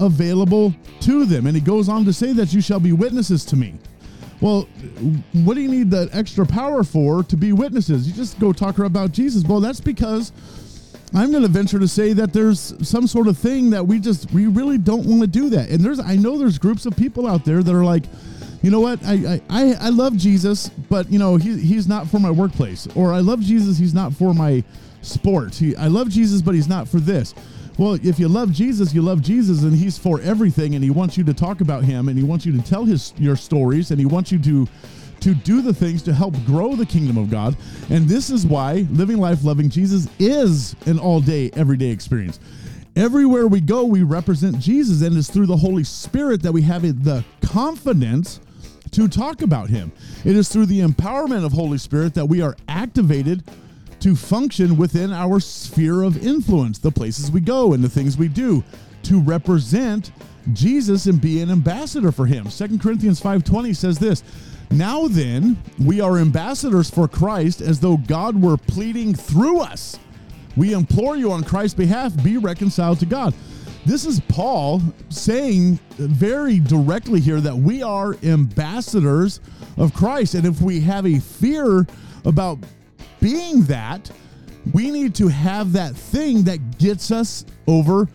available 0.00 0.74
to 1.00 1.24
them. 1.24 1.46
And 1.46 1.54
he 1.54 1.60
goes 1.60 1.88
on 1.88 2.04
to 2.06 2.12
say 2.12 2.32
that 2.32 2.52
you 2.52 2.60
shall 2.60 2.80
be 2.80 2.92
witnesses 2.92 3.44
to 3.46 3.56
me. 3.56 3.74
Well, 4.40 4.62
what 5.32 5.54
do 5.54 5.60
you 5.60 5.68
need 5.68 5.90
that 5.90 6.08
extra 6.14 6.46
power 6.46 6.82
for 6.82 7.22
to 7.24 7.36
be 7.36 7.52
witnesses? 7.52 8.08
You 8.08 8.14
just 8.14 8.40
go 8.40 8.52
talk 8.52 8.78
about 8.78 9.12
Jesus. 9.12 9.44
Well, 9.44 9.60
that's 9.60 9.80
because 9.80 10.32
I'm 11.12 11.30
going 11.30 11.42
to 11.42 11.48
venture 11.48 11.78
to 11.78 11.88
say 11.88 12.12
that 12.14 12.32
there's 12.32 12.74
some 12.88 13.06
sort 13.06 13.28
of 13.28 13.36
thing 13.36 13.70
that 13.70 13.86
we 13.86 13.98
just 13.98 14.30
we 14.32 14.46
really 14.46 14.78
don't 14.78 15.04
want 15.04 15.20
to 15.20 15.26
do 15.26 15.50
that. 15.50 15.68
And 15.68 15.80
there's 15.80 16.00
I 16.00 16.16
know 16.16 16.38
there's 16.38 16.58
groups 16.58 16.86
of 16.86 16.96
people 16.96 17.26
out 17.26 17.44
there 17.44 17.62
that 17.62 17.74
are 17.74 17.84
like, 17.84 18.04
you 18.62 18.70
know 18.70 18.80
what, 18.80 19.00
I 19.04 19.40
I, 19.50 19.74
I 19.74 19.88
love 19.90 20.16
Jesus, 20.16 20.68
but 20.88 21.10
you 21.10 21.18
know 21.18 21.36
he, 21.36 21.58
he's 21.58 21.88
not 21.88 22.06
for 22.06 22.20
my 22.20 22.30
workplace, 22.30 22.86
or 22.94 23.12
I 23.12 23.20
love 23.20 23.40
Jesus, 23.40 23.76
he's 23.76 23.94
not 23.94 24.12
for 24.12 24.32
my 24.32 24.62
sports. 25.02 25.58
He 25.58 25.74
I 25.76 25.88
love 25.88 26.08
Jesus, 26.08 26.42
but 26.42 26.54
he's 26.54 26.68
not 26.68 26.88
for 26.88 27.00
this. 27.00 27.34
Well, 27.78 27.94
if 28.02 28.18
you 28.18 28.28
love 28.28 28.52
Jesus, 28.52 28.92
you 28.92 29.00
love 29.00 29.22
Jesus, 29.22 29.62
and 29.62 29.74
He's 29.74 29.96
for 29.96 30.20
everything, 30.20 30.74
and 30.74 30.84
He 30.84 30.90
wants 30.90 31.16
you 31.16 31.24
to 31.24 31.34
talk 31.34 31.60
about 31.60 31.84
Him, 31.84 32.08
and 32.08 32.18
He 32.18 32.24
wants 32.24 32.44
you 32.44 32.52
to 32.52 32.62
tell 32.62 32.84
His 32.84 33.14
your 33.16 33.36
stories, 33.36 33.90
and 33.90 33.98
He 33.98 34.06
wants 34.06 34.30
you 34.30 34.38
to 34.40 34.66
to 35.20 35.34
do 35.34 35.60
the 35.60 35.74
things 35.74 36.02
to 36.02 36.14
help 36.14 36.34
grow 36.46 36.74
the 36.74 36.86
kingdom 36.86 37.18
of 37.18 37.30
God. 37.30 37.54
And 37.90 38.08
this 38.08 38.30
is 38.30 38.46
why 38.46 38.86
living 38.90 39.18
life 39.18 39.44
loving 39.44 39.68
Jesus 39.68 40.08
is 40.18 40.74
an 40.86 40.98
all 40.98 41.20
day, 41.20 41.50
everyday 41.54 41.90
experience. 41.90 42.40
Everywhere 42.96 43.46
we 43.46 43.60
go, 43.60 43.84
we 43.84 44.02
represent 44.02 44.58
Jesus, 44.58 45.02
and 45.02 45.16
it's 45.16 45.30
through 45.30 45.46
the 45.46 45.56
Holy 45.56 45.84
Spirit 45.84 46.42
that 46.42 46.52
we 46.52 46.62
have 46.62 46.82
the 47.04 47.24
confidence 47.42 48.40
to 48.90 49.08
talk 49.08 49.42
about 49.42 49.68
Him. 49.68 49.92
It 50.24 50.36
is 50.36 50.48
through 50.48 50.66
the 50.66 50.80
empowerment 50.80 51.44
of 51.44 51.52
Holy 51.52 51.78
Spirit 51.78 52.14
that 52.14 52.26
we 52.26 52.42
are 52.42 52.56
activated 52.68 53.44
to 54.00 54.16
function 54.16 54.76
within 54.76 55.12
our 55.12 55.40
sphere 55.40 56.02
of 56.02 56.24
influence, 56.24 56.78
the 56.78 56.90
places 56.90 57.30
we 57.30 57.40
go 57.40 57.72
and 57.72 57.84
the 57.84 57.88
things 57.88 58.16
we 58.16 58.28
do, 58.28 58.64
to 59.04 59.20
represent 59.20 60.10
Jesus 60.52 61.06
and 61.06 61.20
be 61.20 61.40
an 61.40 61.50
ambassador 61.50 62.10
for 62.10 62.26
him. 62.26 62.50
Second 62.50 62.80
Corinthians 62.80 63.20
5:20 63.20 63.74
says 63.74 63.98
this, 63.98 64.22
"Now 64.70 65.06
then, 65.06 65.56
we 65.78 66.00
are 66.00 66.18
ambassadors 66.18 66.90
for 66.90 67.06
Christ 67.08 67.60
as 67.60 67.80
though 67.80 67.98
God 67.98 68.40
were 68.40 68.56
pleading 68.56 69.14
through 69.14 69.60
us." 69.60 69.98
We 70.56 70.72
implore 70.72 71.16
you 71.16 71.30
on 71.30 71.44
Christ's 71.44 71.74
behalf, 71.74 72.12
be 72.22 72.36
reconciled 72.36 72.98
to 73.00 73.06
God. 73.06 73.34
This 73.86 74.04
is 74.04 74.20
Paul 74.28 74.82
saying 75.08 75.78
very 75.98 76.58
directly 76.58 77.20
here 77.20 77.40
that 77.40 77.56
we 77.56 77.82
are 77.82 78.16
ambassadors 78.22 79.40
of 79.76 79.94
Christ. 79.94 80.34
And 80.34 80.46
if 80.46 80.60
we 80.60 80.80
have 80.80 81.06
a 81.06 81.18
fear 81.18 81.86
about 82.24 82.58
being 83.20 83.62
that, 83.64 84.10
we 84.72 84.90
need 84.90 85.14
to 85.16 85.28
have 85.28 85.72
that 85.72 85.94
thing 85.94 86.42
that 86.44 86.78
gets 86.78 87.10
us 87.10 87.44
over 87.66 88.08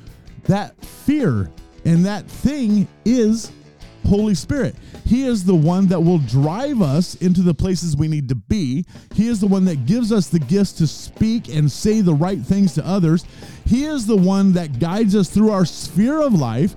that 0.43 0.79
fear. 0.83 1.51
And 1.85 2.05
that 2.05 2.25
thing 2.27 2.88
is 3.03 3.51
Holy 4.07 4.35
Spirit. 4.35 4.75
He 5.05 5.25
is 5.25 5.43
the 5.43 5.55
one 5.55 5.88
that 5.88 6.00
will 6.00 6.19
drive 6.19 6.81
us 6.81 7.15
into 7.15 7.41
the 7.41 7.53
places 7.53 7.97
we 7.97 8.07
need 8.07 8.29
to 8.29 8.35
be. 8.35 8.85
He 9.13 9.27
is 9.27 9.39
the 9.39 9.47
one 9.47 9.65
that 9.65 9.85
gives 9.85 10.12
us 10.12 10.27
the 10.27 10.39
gifts 10.39 10.74
to 10.74 10.88
speak 10.88 11.50
and 11.50 11.71
say 11.71 12.01
the 12.01 12.13
right 12.13 12.39
things 12.39 12.74
to 12.75 12.85
others. 12.85 13.25
He 13.65 13.85
is 13.85 14.05
the 14.05 14.17
one 14.17 14.53
that 14.53 14.79
guides 14.79 15.15
us 15.15 15.29
through 15.29 15.51
our 15.51 15.65
sphere 15.65 16.21
of 16.21 16.33
life 16.33 16.75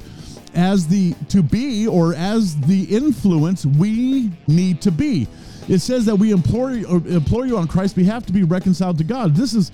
as 0.54 0.86
the 0.86 1.14
to 1.28 1.42
be 1.42 1.86
or 1.86 2.14
as 2.14 2.56
the 2.62 2.84
influence 2.84 3.64
we 3.64 4.32
need 4.46 4.80
to 4.82 4.90
be. 4.90 5.28
It 5.68 5.80
says 5.80 6.06
that 6.06 6.16
we 6.16 6.32
implore 6.32 6.72
you, 6.72 6.88
uh, 6.88 6.96
implore 7.08 7.46
you 7.46 7.58
on 7.58 7.68
Christ's 7.68 7.94
behalf 7.94 8.24
to 8.26 8.32
be 8.32 8.42
reconciled 8.42 8.96
to 8.98 9.04
God. 9.04 9.34
This 9.34 9.52
is 9.52 9.70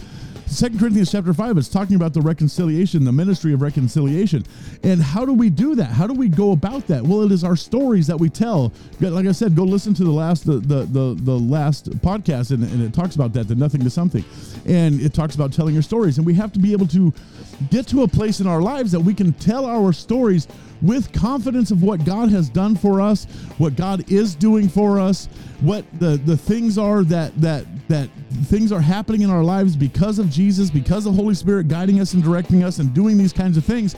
Second 0.46 0.78
Corinthians 0.78 1.10
chapter 1.10 1.32
5, 1.32 1.56
it's 1.56 1.68
talking 1.68 1.96
about 1.96 2.12
the 2.12 2.20
reconciliation, 2.20 3.04
the 3.04 3.12
ministry 3.12 3.52
of 3.54 3.62
reconciliation. 3.62 4.44
And 4.82 5.02
how 5.02 5.24
do 5.24 5.32
we 5.32 5.50
do 5.50 5.74
that? 5.76 5.86
How 5.86 6.06
do 6.06 6.12
we 6.12 6.28
go 6.28 6.52
about 6.52 6.86
that? 6.88 7.02
Well, 7.02 7.22
it 7.22 7.32
is 7.32 7.44
our 7.44 7.56
stories 7.56 8.06
that 8.08 8.16
we 8.16 8.28
tell. 8.28 8.72
Like 9.00 9.26
I 9.26 9.32
said, 9.32 9.56
go 9.56 9.64
listen 9.64 9.94
to 9.94 10.04
the 10.04 10.10
last 10.10 10.44
the 10.46 10.58
the 10.58 10.84
the, 10.84 11.16
the 11.18 11.38
last 11.38 11.90
podcast 12.00 12.50
and, 12.50 12.62
and 12.62 12.82
it 12.82 12.92
talks 12.92 13.14
about 13.14 13.32
that, 13.32 13.48
the 13.48 13.54
nothing 13.54 13.82
to 13.82 13.90
something. 13.90 14.24
And 14.66 15.00
it 15.00 15.14
talks 15.14 15.34
about 15.34 15.52
telling 15.52 15.74
your 15.74 15.82
stories. 15.82 16.18
And 16.18 16.26
we 16.26 16.34
have 16.34 16.52
to 16.52 16.58
be 16.58 16.72
able 16.72 16.86
to 16.88 17.12
get 17.70 17.86
to 17.88 18.02
a 18.02 18.08
place 18.08 18.40
in 18.40 18.46
our 18.46 18.60
lives 18.60 18.92
that 18.92 19.00
we 19.00 19.14
can 19.14 19.32
tell 19.34 19.64
our 19.64 19.92
stories 19.92 20.46
with 20.84 21.12
confidence 21.12 21.70
of 21.70 21.82
what 21.82 22.04
God 22.04 22.30
has 22.30 22.48
done 22.48 22.76
for 22.76 23.00
us, 23.00 23.24
what 23.56 23.74
God 23.74 24.10
is 24.10 24.34
doing 24.34 24.68
for 24.68 25.00
us, 25.00 25.26
what 25.60 25.84
the, 25.98 26.18
the 26.26 26.36
things 26.36 26.76
are 26.76 27.02
that 27.04 27.40
that 27.40 27.64
that 27.88 28.08
things 28.44 28.70
are 28.70 28.80
happening 28.80 29.22
in 29.22 29.30
our 29.30 29.42
lives 29.42 29.76
because 29.76 30.18
of 30.18 30.28
Jesus, 30.30 30.70
because 30.70 31.06
of 31.06 31.14
Holy 31.14 31.34
Spirit 31.34 31.68
guiding 31.68 32.00
us 32.00 32.12
and 32.14 32.22
directing 32.22 32.62
us 32.62 32.78
and 32.78 32.92
doing 32.92 33.16
these 33.16 33.32
kinds 33.32 33.56
of 33.56 33.64
things. 33.64 33.94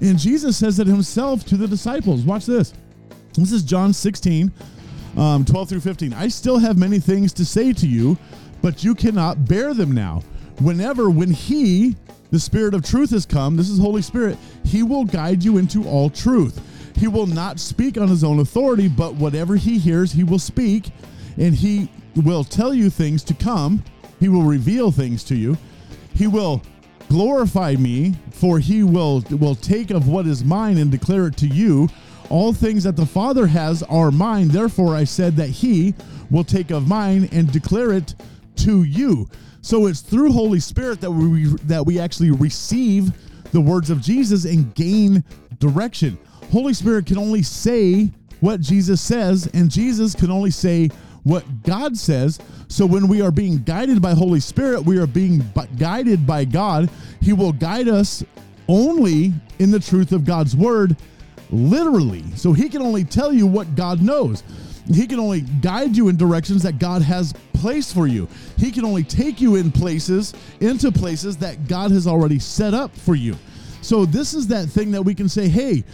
And 0.00 0.18
Jesus 0.18 0.56
says 0.56 0.78
it 0.78 0.86
himself 0.86 1.44
to 1.46 1.56
the 1.56 1.66
disciples. 1.66 2.22
Watch 2.22 2.46
this. 2.46 2.72
This 3.34 3.52
is 3.52 3.62
John 3.62 3.92
16, 3.92 4.52
um, 5.16 5.44
12 5.44 5.68
through 5.68 5.80
15. 5.80 6.12
I 6.12 6.28
still 6.28 6.58
have 6.58 6.78
many 6.78 6.98
things 6.98 7.32
to 7.34 7.44
say 7.44 7.72
to 7.72 7.86
you, 7.86 8.18
but 8.62 8.84
you 8.84 8.94
cannot 8.94 9.46
bear 9.46 9.74
them 9.74 9.92
now. 9.92 10.22
Whenever, 10.60 11.10
when 11.10 11.30
He, 11.30 11.96
the 12.30 12.40
Spirit 12.40 12.74
of 12.74 12.84
truth, 12.84 13.10
has 13.10 13.24
come, 13.24 13.56
this 13.56 13.70
is 13.70 13.78
Holy 13.78 14.02
Spirit, 14.02 14.36
He 14.68 14.82
will 14.82 15.04
guide 15.04 15.42
you 15.42 15.58
into 15.58 15.86
all 15.88 16.10
truth. 16.10 16.60
He 16.96 17.08
will 17.08 17.26
not 17.26 17.60
speak 17.60 17.98
on 17.98 18.08
His 18.08 18.24
own 18.24 18.40
authority, 18.40 18.88
but 18.88 19.14
whatever 19.14 19.56
He 19.56 19.78
hears, 19.78 20.12
He 20.12 20.24
will 20.24 20.38
speak, 20.38 20.90
and 21.36 21.54
He 21.54 21.88
will 22.16 22.44
tell 22.44 22.74
you 22.74 22.90
things 22.90 23.22
to 23.24 23.34
come. 23.34 23.82
He 24.20 24.28
will 24.28 24.42
reveal 24.42 24.90
things 24.90 25.24
to 25.24 25.36
you. 25.36 25.56
He 26.14 26.26
will 26.26 26.62
glorify 27.08 27.74
me, 27.78 28.14
for 28.30 28.58
he 28.58 28.82
will 28.82 29.22
will 29.30 29.54
take 29.54 29.90
of 29.90 30.08
what 30.08 30.26
is 30.26 30.44
mine 30.44 30.78
and 30.78 30.90
declare 30.90 31.28
it 31.28 31.36
to 31.38 31.46
you. 31.46 31.88
All 32.28 32.52
things 32.52 32.84
that 32.84 32.96
the 32.96 33.06
Father 33.06 33.46
has 33.46 33.82
are 33.84 34.10
mine. 34.10 34.48
Therefore 34.48 34.94
I 34.94 35.04
said 35.04 35.36
that 35.36 35.48
he 35.48 35.94
will 36.30 36.44
take 36.44 36.70
of 36.70 36.86
mine 36.86 37.28
and 37.32 37.50
declare 37.50 37.92
it 37.92 38.14
to 38.56 38.82
you. 38.82 39.28
So 39.62 39.86
it's 39.86 40.00
through 40.00 40.32
Holy 40.32 40.60
Spirit 40.60 41.00
that 41.00 41.10
we 41.10 41.46
that 41.64 41.84
we 41.84 41.98
actually 41.98 42.30
receive 42.30 43.12
the 43.52 43.60
words 43.60 43.90
of 43.90 44.00
Jesus 44.00 44.44
and 44.44 44.74
gain 44.74 45.24
direction. 45.58 46.18
Holy 46.52 46.74
Spirit 46.74 47.06
can 47.06 47.18
only 47.18 47.42
say 47.42 48.10
what 48.40 48.60
Jesus 48.60 49.00
says, 49.00 49.48
and 49.54 49.70
Jesus 49.70 50.14
can 50.14 50.30
only 50.30 50.50
say 50.50 50.88
what 51.24 51.44
God 51.62 51.96
says. 51.96 52.38
So 52.68 52.86
when 52.86 53.08
we 53.08 53.20
are 53.20 53.30
being 53.30 53.58
guided 53.58 54.00
by 54.00 54.14
Holy 54.14 54.40
Spirit, 54.40 54.82
we 54.82 54.98
are 54.98 55.06
being 55.06 55.42
guided 55.76 56.26
by 56.26 56.44
God. 56.44 56.88
He 57.20 57.32
will 57.32 57.52
guide 57.52 57.88
us 57.88 58.24
only 58.68 59.32
in 59.58 59.70
the 59.70 59.80
truth 59.80 60.12
of 60.12 60.24
God's 60.24 60.54
word, 60.54 60.96
literally. 61.50 62.24
So 62.36 62.52
he 62.52 62.68
can 62.68 62.82
only 62.82 63.04
tell 63.04 63.32
you 63.32 63.46
what 63.46 63.74
God 63.74 64.00
knows. 64.02 64.42
He 64.92 65.06
can 65.06 65.20
only 65.20 65.42
guide 65.42 65.96
you 65.96 66.08
in 66.08 66.16
directions 66.16 66.62
that 66.62 66.78
God 66.78 67.02
has 67.02 67.34
placed 67.52 67.94
for 67.94 68.06
you. 68.06 68.28
He 68.56 68.70
can 68.70 68.84
only 68.84 69.02
take 69.02 69.40
you 69.40 69.56
in 69.56 69.70
places, 69.70 70.34
into 70.60 70.90
places 70.90 71.36
that 71.38 71.68
God 71.68 71.90
has 71.90 72.06
already 72.06 72.38
set 72.38 72.74
up 72.74 72.94
for 72.96 73.14
you. 73.14 73.36
So 73.82 74.04
this 74.04 74.34
is 74.34 74.46
that 74.48 74.66
thing 74.66 74.90
that 74.92 75.02
we 75.02 75.14
can 75.14 75.28
say, 75.28 75.48
hey, 75.48 75.84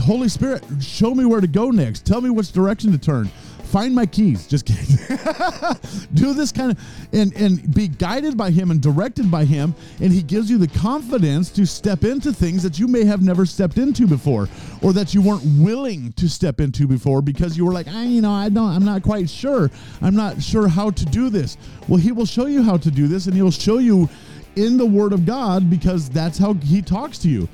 Holy 0.00 0.28
Spirit, 0.28 0.62
show 0.80 1.14
me 1.14 1.24
where 1.24 1.40
to 1.40 1.46
go 1.46 1.70
next. 1.70 2.04
Tell 2.04 2.20
me 2.20 2.30
which 2.30 2.52
direction 2.52 2.92
to 2.92 2.98
turn 2.98 3.30
find 3.66 3.94
my 3.94 4.06
keys. 4.06 4.46
Just 4.46 4.66
kidding. 4.66 4.96
Do 6.14 6.32
this 6.32 6.52
kind 6.52 6.72
of 6.72 6.78
and 7.12 7.34
and 7.36 7.74
be 7.74 7.88
guided 7.88 8.36
by 8.36 8.50
him 8.50 8.70
and 8.70 8.80
directed 8.80 9.30
by 9.30 9.44
him, 9.44 9.74
and 10.00 10.12
he 10.12 10.22
gives 10.22 10.50
you 10.50 10.58
the 10.58 10.68
confidence 10.68 11.50
to 11.50 11.66
step 11.66 12.04
into 12.04 12.32
things 12.32 12.62
that 12.62 12.78
you 12.78 12.88
may 12.88 13.04
have 13.04 13.22
never 13.22 13.44
stepped 13.44 13.78
into 13.78 14.06
before, 14.06 14.48
or 14.82 14.92
that 14.92 15.14
you 15.14 15.22
weren't 15.22 15.44
willing 15.58 16.12
to 16.14 16.28
step 16.28 16.60
into 16.60 16.86
before 16.86 17.22
because 17.22 17.56
you 17.56 17.64
were 17.64 17.72
like, 17.72 17.88
I, 17.88 18.04
you 18.04 18.20
know, 18.20 18.32
I 18.32 18.48
don't, 18.48 18.70
I'm 18.70 18.84
not 18.84 19.02
quite 19.02 19.28
sure. 19.28 19.70
I'm 20.00 20.16
not 20.16 20.42
sure 20.42 20.68
how 20.68 20.90
to 20.90 21.04
do 21.06 21.30
this. 21.30 21.56
Well, 21.88 21.98
he 21.98 22.12
will 22.12 22.26
show 22.26 22.46
you 22.46 22.62
how 22.62 22.76
to 22.78 22.90
do 22.90 23.08
this, 23.08 23.26
and 23.26 23.34
he'll 23.34 23.50
show 23.50 23.78
you 23.78 24.08
in 24.56 24.76
the 24.76 24.86
Word 24.86 25.12
of 25.12 25.26
God 25.26 25.68
because 25.68 26.08
that's 26.08 26.38
how 26.38 26.54
he 26.54 26.80
talks 26.82 27.18
to 27.18 27.28
you, 27.28 27.48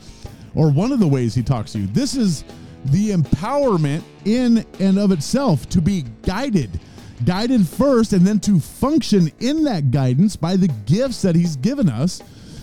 or 0.55 0.71
one 0.71 0.93
of 0.93 1.01
the 1.01 1.09
ways 1.09 1.35
he 1.35 1.43
talks 1.43 1.73
to 1.73 1.81
you. 1.81 1.87
This 1.89 2.15
is 2.15 2.45
the 2.87 3.11
empowerment 3.11 4.03
in 4.25 4.65
and 4.81 4.99
of 4.99 5.13
itself 5.13 5.69
to 5.71 5.81
be 5.81 6.05
guided 6.23 6.81
guided 7.25 7.67
first 7.67 8.13
and 8.13 8.27
then 8.27 8.41
to 8.41 8.59
function 8.59 9.31
in 9.41 9.65
that 9.65 9.91
guidance 9.91 10.35
by 10.35 10.57
the 10.57 10.69
gifts 10.87 11.23
that 11.23 11.37
he's 11.37 11.57
given 11.57 11.89
us 11.89 12.21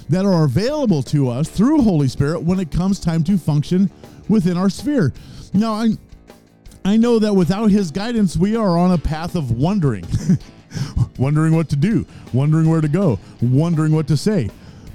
that 0.09 0.25
are 0.25 0.43
available 0.43 1.03
to 1.03 1.29
us 1.29 1.47
through 1.47 1.81
Holy 1.81 2.07
Spirit 2.07 2.41
when 2.41 2.59
it 2.59 2.71
comes 2.71 2.99
time 2.99 3.23
to 3.23 3.37
function 3.37 3.89
within 4.27 4.57
our 4.57 4.69
sphere. 4.69 5.13
Now, 5.53 5.73
I 5.73 5.89
I 6.83 6.97
know 6.97 7.19
that 7.19 7.33
without 7.33 7.69
his 7.69 7.91
guidance 7.91 8.35
we 8.35 8.55
are 8.55 8.77
on 8.77 8.91
a 8.91 8.97
path 8.97 9.35
of 9.35 9.51
wondering. 9.51 10.05
wondering 11.17 11.55
what 11.55 11.69
to 11.69 11.75
do, 11.75 12.05
wondering 12.33 12.69
where 12.69 12.81
to 12.81 12.87
go, 12.87 13.19
wondering 13.41 13.93
what 13.93 14.07
to 14.07 14.17
say. 14.17 14.49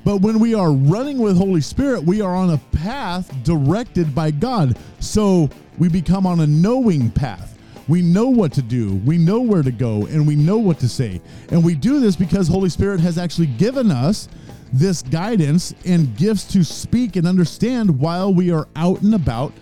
But 0.04 0.20
when 0.20 0.38
we 0.38 0.54
are 0.54 0.70
running 0.70 1.18
with 1.18 1.36
Holy 1.36 1.62
Spirit, 1.62 2.04
we 2.04 2.20
are 2.20 2.34
on 2.34 2.50
a 2.50 2.58
path 2.76 3.34
directed 3.42 4.14
by 4.14 4.30
God. 4.30 4.78
So 5.00 5.48
we 5.78 5.88
become 5.88 6.26
on 6.26 6.40
a 6.40 6.46
knowing 6.46 7.10
path. 7.10 7.58
We 7.88 8.00
know 8.00 8.28
what 8.28 8.52
to 8.54 8.62
do, 8.62 8.96
we 9.04 9.18
know 9.18 9.40
where 9.40 9.62
to 9.62 9.70
go, 9.70 10.06
and 10.06 10.26
we 10.26 10.36
know 10.36 10.56
what 10.56 10.78
to 10.78 10.88
say. 10.88 11.20
And 11.50 11.62
we 11.62 11.74
do 11.74 12.00
this 12.00 12.16
because 12.16 12.48
Holy 12.48 12.70
Spirit 12.70 12.98
has 13.00 13.18
actually 13.18 13.48
given 13.48 13.90
us 13.90 14.28
this 14.72 15.02
guidance 15.02 15.74
and 15.84 16.16
gifts 16.16 16.44
to 16.52 16.64
speak 16.64 17.16
and 17.16 17.26
understand 17.26 18.00
while 18.00 18.32
we 18.32 18.50
are 18.50 18.68
out 18.74 19.02
and 19.02 19.14
about 19.14 19.52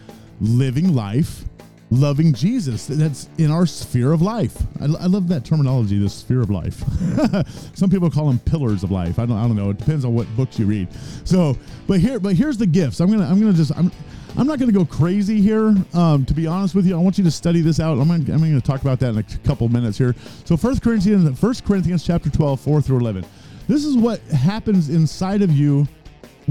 living 0.41 0.95
life 0.95 1.45
loving 1.93 2.33
Jesus. 2.33 2.87
That's 2.87 3.29
in 3.39 3.51
our 3.51 3.67
sphere 3.67 4.13
of 4.13 4.23
life. 4.23 4.57
I, 4.81 4.85
I 4.85 5.07
love 5.07 5.29
that 5.29 5.45
terminology, 5.45 5.99
the 5.99 6.09
sphere 6.09 6.41
of 6.41 6.51
life. 6.51 6.83
Some 7.75 7.91
people 7.91 8.11
call 8.11 8.29
them 8.29 8.39
pillars 8.39 8.83
of 8.83 8.91
life. 8.91 9.19
I 9.19 9.27
don't, 9.27 9.37
I 9.37 9.43
don't 9.43 9.57
know. 9.57 9.71
It 9.71 9.79
depends 9.79 10.05
on 10.05 10.15
what 10.15 10.27
books 10.35 10.59
you 10.59 10.67
read. 10.67 10.89
So, 11.25 11.57
but 11.87 12.01
here, 12.01 12.19
but 12.19 12.35
here's 12.35 12.57
the 12.57 12.67
gifts. 12.67 13.01
I'm 13.01 13.11
gonna, 13.11 13.27
I'm 13.27 13.39
gonna 13.39 13.53
just, 13.53 13.77
I'm, 13.77 13.93
I'm 14.39 14.47
not 14.47 14.59
gonna 14.59 14.73
go 14.73 14.87
crazy 14.87 15.41
here. 15.41 15.75
Um, 15.93 16.25
to 16.25 16.33
be 16.33 16.47
honest 16.47 16.75
with 16.75 16.87
you, 16.87 16.97
I 16.97 16.99
want 16.99 17.19
you 17.19 17.25
to 17.25 17.31
study 17.31 17.61
this 17.61 17.79
out. 17.79 17.99
I'm 17.99 18.09
gonna, 18.09 18.33
I'm 18.33 18.41
gonna 18.41 18.61
talk 18.61 18.81
about 18.81 18.99
that 19.01 19.11
in 19.11 19.19
a 19.19 19.23
couple 19.45 19.69
minutes 19.69 19.99
here. 19.99 20.15
So, 20.45 20.57
First 20.57 20.83
Corinthians, 20.83 21.39
First 21.39 21.65
Corinthians 21.65 22.05
chapter 22.05 22.31
12, 22.31 22.59
4 22.61 22.81
through 22.81 23.01
11. 23.01 23.25
This 23.69 23.85
is 23.85 23.97
what 23.97 24.21
happens 24.23 24.89
inside 24.89 25.43
of 25.43 25.53
you 25.53 25.87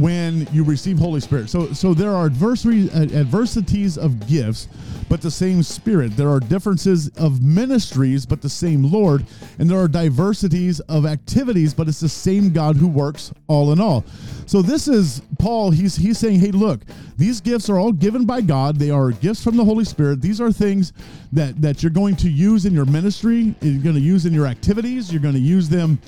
when 0.02 0.48
you 0.52 0.64
receive 0.64 0.98
Holy 0.98 1.20
Spirit. 1.20 1.50
So 1.50 1.72
so 1.74 1.94
there 1.94 2.12
are 2.12 2.26
adversary, 2.26 2.90
uh, 2.92 3.04
adversities 3.04 3.98
of 3.98 4.28
gifts, 4.28 4.68
but 5.08 5.22
the 5.22 5.32
same 5.32 5.62
Spirit. 5.64 6.18
There 6.18 6.30
are 6.30 6.40
differences 6.40 7.10
of 7.18 7.42
ministries, 7.42 8.26
but 8.26 8.42
the 8.42 8.50
same 8.50 8.84
Lord, 8.84 9.26
and 9.60 9.70
there 9.70 9.80
are 9.80 9.88
diversities 9.88 10.80
of 10.82 11.06
activities, 11.06 11.74
but 11.74 11.88
it's 11.88 12.00
the 12.00 12.10
same 12.10 12.52
God 12.52 12.76
who 12.76 12.88
works 12.88 13.32
all 13.48 13.72
in 13.72 13.80
all. 13.80 14.04
So 14.46 14.62
this 14.62 14.88
is 14.88 15.22
Paul. 15.40 15.72
He's 15.72 15.96
he's 15.96 16.18
saying, 16.18 16.40
hey, 16.40 16.52
look, 16.52 16.82
these 17.18 17.40
gifts 17.40 17.70
are 17.70 17.78
all 17.78 17.92
given 17.92 18.26
by 18.26 18.42
God. 18.42 18.78
They 18.78 18.90
are 18.90 19.12
gifts 19.12 19.44
from 19.44 19.58
the 19.58 19.66
Holy 19.66 19.86
Spirit. 19.86 20.22
These 20.22 20.42
are 20.42 20.52
things 20.52 20.94
that 21.32 21.62
that 21.62 21.84
you're 21.84 21.92
going 21.92 22.16
to 22.18 22.30
use 22.30 22.66
in 22.66 22.74
your 22.74 22.86
ministry. 22.86 23.56
You're 23.62 23.84
going 23.84 23.96
to 23.96 24.02
use 24.02 24.26
in 24.26 24.34
your 24.34 24.48
activities. 24.48 25.12
You're 25.12 25.22
going 25.22 25.36
to 25.36 25.40
use 25.40 25.70
them 25.70 26.00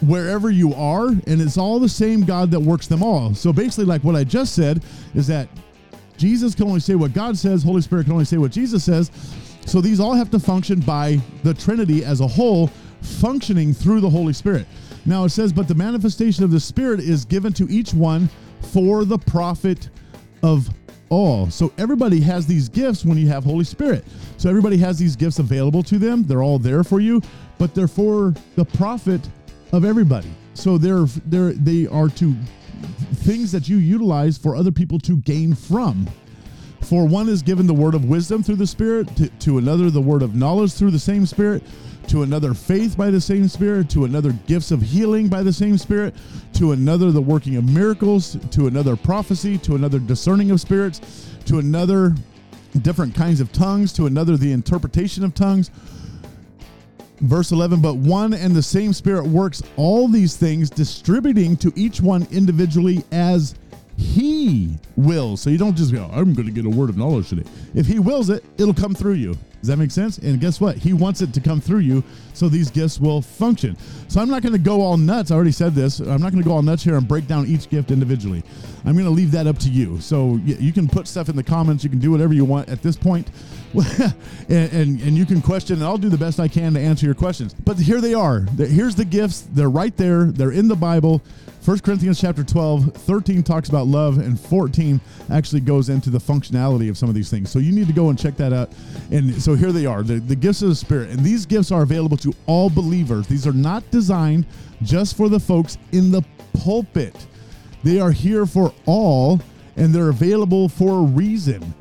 wherever 0.00 0.50
you 0.50 0.74
are, 0.74 1.08
and 1.08 1.40
it's 1.40 1.58
all 1.58 1.78
the 1.78 1.88
same 1.88 2.22
God 2.24 2.50
that 2.50 2.60
works 2.60 2.86
them 2.86 3.02
all. 3.02 3.34
So 3.34 3.52
basically, 3.52 3.84
like 3.84 4.04
what 4.04 4.16
I 4.16 4.24
just 4.24 4.54
said, 4.54 4.82
is 5.14 5.26
that 5.26 5.48
Jesus 6.16 6.54
can 6.54 6.66
only 6.66 6.80
say 6.80 6.94
what 6.94 7.12
God 7.12 7.36
says, 7.38 7.62
Holy 7.62 7.80
Spirit 7.80 8.04
can 8.04 8.12
only 8.12 8.24
say 8.24 8.38
what 8.38 8.50
Jesus 8.50 8.84
says. 8.84 9.10
So 9.66 9.80
these 9.80 10.00
all 10.00 10.14
have 10.14 10.30
to 10.30 10.38
function 10.38 10.80
by 10.80 11.20
the 11.42 11.54
Trinity 11.54 12.04
as 12.04 12.20
a 12.20 12.26
whole, 12.26 12.68
functioning 13.02 13.72
through 13.72 14.00
the 14.00 14.10
Holy 14.10 14.32
Spirit. 14.32 14.66
Now 15.06 15.24
it 15.24 15.30
says, 15.30 15.52
but 15.52 15.68
the 15.68 15.74
manifestation 15.74 16.44
of 16.44 16.50
the 16.50 16.60
Spirit 16.60 17.00
is 17.00 17.24
given 17.24 17.52
to 17.54 17.68
each 17.70 17.94
one 17.94 18.28
for 18.72 19.04
the 19.04 19.18
profit 19.18 19.90
of 20.42 20.68
all. 21.08 21.50
So 21.50 21.72
everybody 21.78 22.20
has 22.20 22.46
these 22.46 22.68
gifts 22.68 23.04
when 23.04 23.16
you 23.16 23.28
have 23.28 23.44
Holy 23.44 23.64
Spirit. 23.64 24.04
So 24.36 24.48
everybody 24.48 24.76
has 24.78 24.98
these 24.98 25.16
gifts 25.16 25.38
available 25.38 25.82
to 25.84 25.98
them. 25.98 26.24
They're 26.24 26.42
all 26.42 26.58
there 26.58 26.84
for 26.84 27.00
you, 27.00 27.22
but 27.58 27.74
they're 27.74 27.88
for 27.88 28.34
the 28.56 28.64
profit 28.64 29.20
of 29.72 29.84
everybody. 29.84 30.30
So 30.54 30.78
they're 30.78 31.04
they're 31.26 31.52
they 31.52 31.86
are 31.86 32.08
to 32.08 32.34
things 33.14 33.52
that 33.52 33.68
you 33.68 33.76
utilize 33.76 34.38
for 34.38 34.56
other 34.56 34.70
people 34.72 34.98
to 35.00 35.16
gain 35.18 35.54
from. 35.54 36.08
For 36.82 37.06
one 37.06 37.28
is 37.28 37.42
given 37.42 37.66
the 37.66 37.74
word 37.74 37.94
of 37.94 38.04
wisdom 38.04 38.42
through 38.42 38.56
the 38.56 38.66
Spirit, 38.66 39.14
to, 39.16 39.28
to 39.28 39.58
another 39.58 39.90
the 39.90 40.00
word 40.00 40.22
of 40.22 40.34
knowledge 40.34 40.72
through 40.72 40.92
the 40.92 40.98
same 40.98 41.26
Spirit, 41.26 41.62
to 42.06 42.22
another 42.22 42.54
faith 42.54 42.96
by 42.96 43.10
the 43.10 43.20
same 43.20 43.48
Spirit, 43.48 43.90
to 43.90 44.04
another 44.04 44.32
gifts 44.46 44.70
of 44.70 44.80
healing 44.80 45.28
by 45.28 45.42
the 45.42 45.52
same 45.52 45.76
Spirit, 45.76 46.14
to 46.54 46.72
another 46.72 47.10
the 47.10 47.20
working 47.20 47.56
of 47.56 47.64
miracles, 47.64 48.38
to 48.52 48.68
another 48.68 48.96
prophecy, 48.96 49.58
to 49.58 49.74
another 49.74 49.98
discerning 49.98 50.50
of 50.50 50.60
spirits, 50.60 51.00
to 51.44 51.58
another 51.58 52.14
different 52.80 53.14
kinds 53.14 53.40
of 53.40 53.52
tongues, 53.52 53.92
to 53.92 54.06
another 54.06 54.36
the 54.36 54.52
interpretation 54.52 55.24
of 55.24 55.34
tongues. 55.34 55.70
Verse 57.20 57.50
11, 57.50 57.80
but 57.80 57.96
one 57.96 58.32
and 58.32 58.54
the 58.54 58.62
same 58.62 58.92
Spirit 58.92 59.26
works 59.26 59.62
all 59.76 60.06
these 60.06 60.36
things, 60.36 60.70
distributing 60.70 61.56
to 61.56 61.72
each 61.74 62.00
one 62.00 62.26
individually 62.30 63.02
as 63.10 63.56
he 63.96 64.76
wills. 64.96 65.40
So 65.40 65.50
you 65.50 65.58
don't 65.58 65.76
just 65.76 65.92
go, 65.92 66.08
I'm 66.12 66.32
going 66.32 66.46
to 66.46 66.52
get 66.52 66.64
a 66.64 66.70
word 66.70 66.88
of 66.88 66.96
knowledge 66.96 67.30
today. 67.30 67.48
If 67.74 67.86
he 67.86 67.98
wills 67.98 68.30
it, 68.30 68.44
it'll 68.56 68.74
come 68.74 68.94
through 68.94 69.14
you. 69.14 69.36
Does 69.60 69.68
that 69.68 69.76
make 69.76 69.90
sense? 69.90 70.18
And 70.18 70.40
guess 70.40 70.60
what? 70.60 70.76
He 70.76 70.92
wants 70.92 71.20
it 71.20 71.34
to 71.34 71.40
come 71.40 71.60
through 71.60 71.80
you 71.80 72.04
so 72.38 72.48
these 72.48 72.70
gifts 72.70 73.00
will 73.00 73.20
function. 73.20 73.76
So 74.08 74.20
I'm 74.20 74.30
not 74.30 74.42
going 74.42 74.52
to 74.52 74.58
go 74.58 74.80
all 74.80 74.96
nuts. 74.96 75.30
I 75.30 75.34
already 75.34 75.52
said 75.52 75.74
this. 75.74 75.98
I'm 75.98 76.20
not 76.20 76.32
going 76.32 76.42
to 76.42 76.48
go 76.48 76.54
all 76.54 76.62
nuts 76.62 76.84
here 76.84 76.96
and 76.96 77.06
break 77.06 77.26
down 77.26 77.46
each 77.46 77.68
gift 77.68 77.90
individually. 77.90 78.42
I'm 78.84 78.94
going 78.94 79.04
to 79.04 79.10
leave 79.10 79.32
that 79.32 79.46
up 79.46 79.58
to 79.58 79.68
you. 79.68 80.00
So 80.00 80.36
you 80.44 80.72
can 80.72 80.88
put 80.88 81.08
stuff 81.08 81.28
in 81.28 81.36
the 81.36 81.42
comments. 81.42 81.84
You 81.84 81.90
can 81.90 81.98
do 81.98 82.10
whatever 82.10 82.32
you 82.32 82.44
want 82.44 82.68
at 82.68 82.80
this 82.80 82.96
point. 82.96 83.30
and, 83.74 84.14
and, 84.48 85.00
and 85.00 85.16
you 85.16 85.26
can 85.26 85.42
question, 85.42 85.76
and 85.76 85.84
I'll 85.84 85.98
do 85.98 86.08
the 86.08 86.16
best 86.16 86.40
I 86.40 86.48
can 86.48 86.74
to 86.74 86.80
answer 86.80 87.04
your 87.04 87.14
questions. 87.14 87.54
But 87.54 87.76
here 87.76 88.00
they 88.00 88.14
are. 88.14 88.46
Here's 88.56 88.94
the 88.94 89.04
gifts. 89.04 89.42
They're 89.52 89.68
right 89.68 89.94
there. 89.96 90.26
They're 90.26 90.52
in 90.52 90.68
the 90.68 90.76
Bible. 90.76 91.22
1 91.68 91.80
Corinthians 91.80 92.18
chapter 92.18 92.42
12, 92.42 92.94
13 92.94 93.42
talks 93.42 93.68
about 93.68 93.86
love, 93.86 94.16
and 94.16 94.40
14 94.40 94.98
actually 95.30 95.60
goes 95.60 95.90
into 95.90 96.08
the 96.08 96.18
functionality 96.18 96.88
of 96.88 96.96
some 96.96 97.10
of 97.10 97.14
these 97.14 97.28
things. 97.28 97.50
So 97.50 97.58
you 97.58 97.72
need 97.72 97.88
to 97.88 97.92
go 97.92 98.08
and 98.08 98.18
check 98.18 98.36
that 98.36 98.54
out. 98.54 98.70
And 99.10 99.34
so 99.34 99.54
here 99.54 99.70
they 99.70 99.84
are 99.84 100.02
the, 100.02 100.14
the 100.14 100.34
gifts 100.34 100.62
of 100.62 100.70
the 100.70 100.74
Spirit. 100.74 101.10
And 101.10 101.20
these 101.20 101.44
gifts 101.44 101.70
are 101.70 101.82
available 101.82 102.16
to 102.18 102.27
all 102.46 102.70
believers. 102.70 103.26
These 103.26 103.46
are 103.46 103.52
not 103.52 103.88
designed 103.90 104.46
just 104.82 105.16
for 105.16 105.28
the 105.28 105.40
folks 105.40 105.78
in 105.92 106.10
the 106.10 106.22
pulpit, 106.58 107.14
they 107.84 108.00
are 108.00 108.10
here 108.10 108.46
for 108.46 108.72
all, 108.86 109.40
and 109.76 109.94
they're 109.94 110.08
available 110.08 110.68
for 110.68 110.98
a 110.98 111.02
reason. 111.02 111.74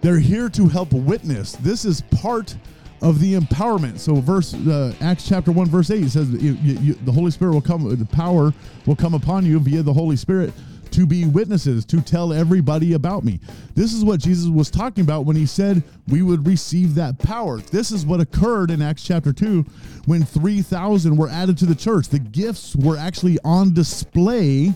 They're 0.00 0.18
here 0.18 0.48
to 0.50 0.68
help 0.68 0.92
witness. 0.92 1.52
This 1.56 1.84
is 1.84 2.02
part 2.02 2.56
of 3.02 3.20
the 3.20 3.34
empowerment. 3.34 3.98
So, 3.98 4.16
verse 4.16 4.54
uh, 4.54 4.94
Acts 5.00 5.28
chapter 5.28 5.52
one, 5.52 5.66
verse 5.66 5.90
eight 5.90 6.08
says, 6.10 6.30
you, 6.30 6.54
you, 6.54 6.94
"The 6.94 7.12
Holy 7.12 7.30
Spirit 7.30 7.52
will 7.52 7.60
come. 7.60 7.96
The 7.96 8.04
power 8.06 8.52
will 8.86 8.96
come 8.96 9.14
upon 9.14 9.44
you 9.44 9.58
via 9.60 9.82
the 9.82 9.92
Holy 9.92 10.16
Spirit." 10.16 10.52
To 10.94 11.06
be 11.08 11.24
witnesses, 11.24 11.84
to 11.86 12.00
tell 12.00 12.32
everybody 12.32 12.92
about 12.92 13.24
me. 13.24 13.40
This 13.74 13.92
is 13.92 14.04
what 14.04 14.20
Jesus 14.20 14.48
was 14.48 14.70
talking 14.70 15.02
about 15.02 15.24
when 15.24 15.34
he 15.34 15.44
said 15.44 15.82
we 16.06 16.22
would 16.22 16.46
receive 16.46 16.94
that 16.94 17.18
power. 17.18 17.58
This 17.58 17.90
is 17.90 18.06
what 18.06 18.20
occurred 18.20 18.70
in 18.70 18.80
Acts 18.80 19.02
chapter 19.02 19.32
2 19.32 19.66
when 20.04 20.24
3,000 20.24 21.16
were 21.16 21.28
added 21.28 21.58
to 21.58 21.66
the 21.66 21.74
church. 21.74 22.06
The 22.06 22.20
gifts 22.20 22.76
were 22.76 22.96
actually 22.96 23.40
on 23.42 23.74
display 23.74 24.72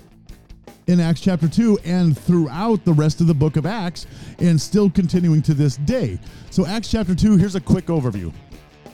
in 0.88 0.98
Acts 0.98 1.20
chapter 1.20 1.46
2 1.46 1.78
and 1.84 2.18
throughout 2.18 2.84
the 2.84 2.94
rest 2.94 3.20
of 3.20 3.28
the 3.28 3.34
book 3.34 3.56
of 3.56 3.64
Acts 3.64 4.08
and 4.40 4.60
still 4.60 4.90
continuing 4.90 5.40
to 5.42 5.54
this 5.54 5.76
day. 5.76 6.18
So, 6.50 6.66
Acts 6.66 6.90
chapter 6.90 7.14
2, 7.14 7.36
here's 7.36 7.54
a 7.54 7.60
quick 7.60 7.86
overview. 7.86 8.32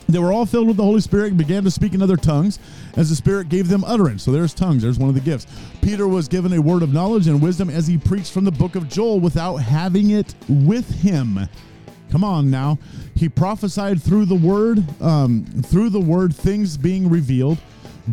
They 0.07 0.19
were 0.19 0.31
all 0.31 0.45
filled 0.45 0.67
with 0.67 0.77
the 0.77 0.83
Holy 0.83 1.01
Spirit 1.01 1.29
and 1.29 1.37
began 1.37 1.63
to 1.63 1.71
speak 1.71 1.93
in 1.93 2.01
other 2.01 2.17
tongues 2.17 2.59
as 2.95 3.09
the 3.09 3.15
Spirit 3.15 3.49
gave 3.49 3.67
them 3.67 3.83
utterance. 3.85 4.23
So 4.23 4.31
there's 4.31 4.53
tongues, 4.53 4.83
there's 4.83 4.99
one 4.99 5.09
of 5.09 5.15
the 5.15 5.21
gifts. 5.21 5.47
Peter 5.81 6.07
was 6.07 6.27
given 6.27 6.53
a 6.53 6.61
word 6.61 6.83
of 6.83 6.93
knowledge 6.93 7.27
and 7.27 7.41
wisdom 7.41 7.69
as 7.69 7.87
he 7.87 7.97
preached 7.97 8.31
from 8.31 8.45
the 8.45 8.51
book 8.51 8.75
of 8.75 8.87
Joel 8.87 9.19
without 9.19 9.57
having 9.57 10.11
it 10.11 10.35
with 10.47 10.89
him. 11.01 11.39
Come 12.11 12.23
on 12.23 12.49
now. 12.49 12.77
He 13.15 13.27
prophesied 13.27 14.01
through 14.01 14.25
the 14.25 14.35
word, 14.35 14.83
um, 15.01 15.45
through 15.65 15.89
the 15.89 15.99
word, 15.99 16.35
things 16.35 16.77
being 16.77 17.09
revealed. 17.09 17.57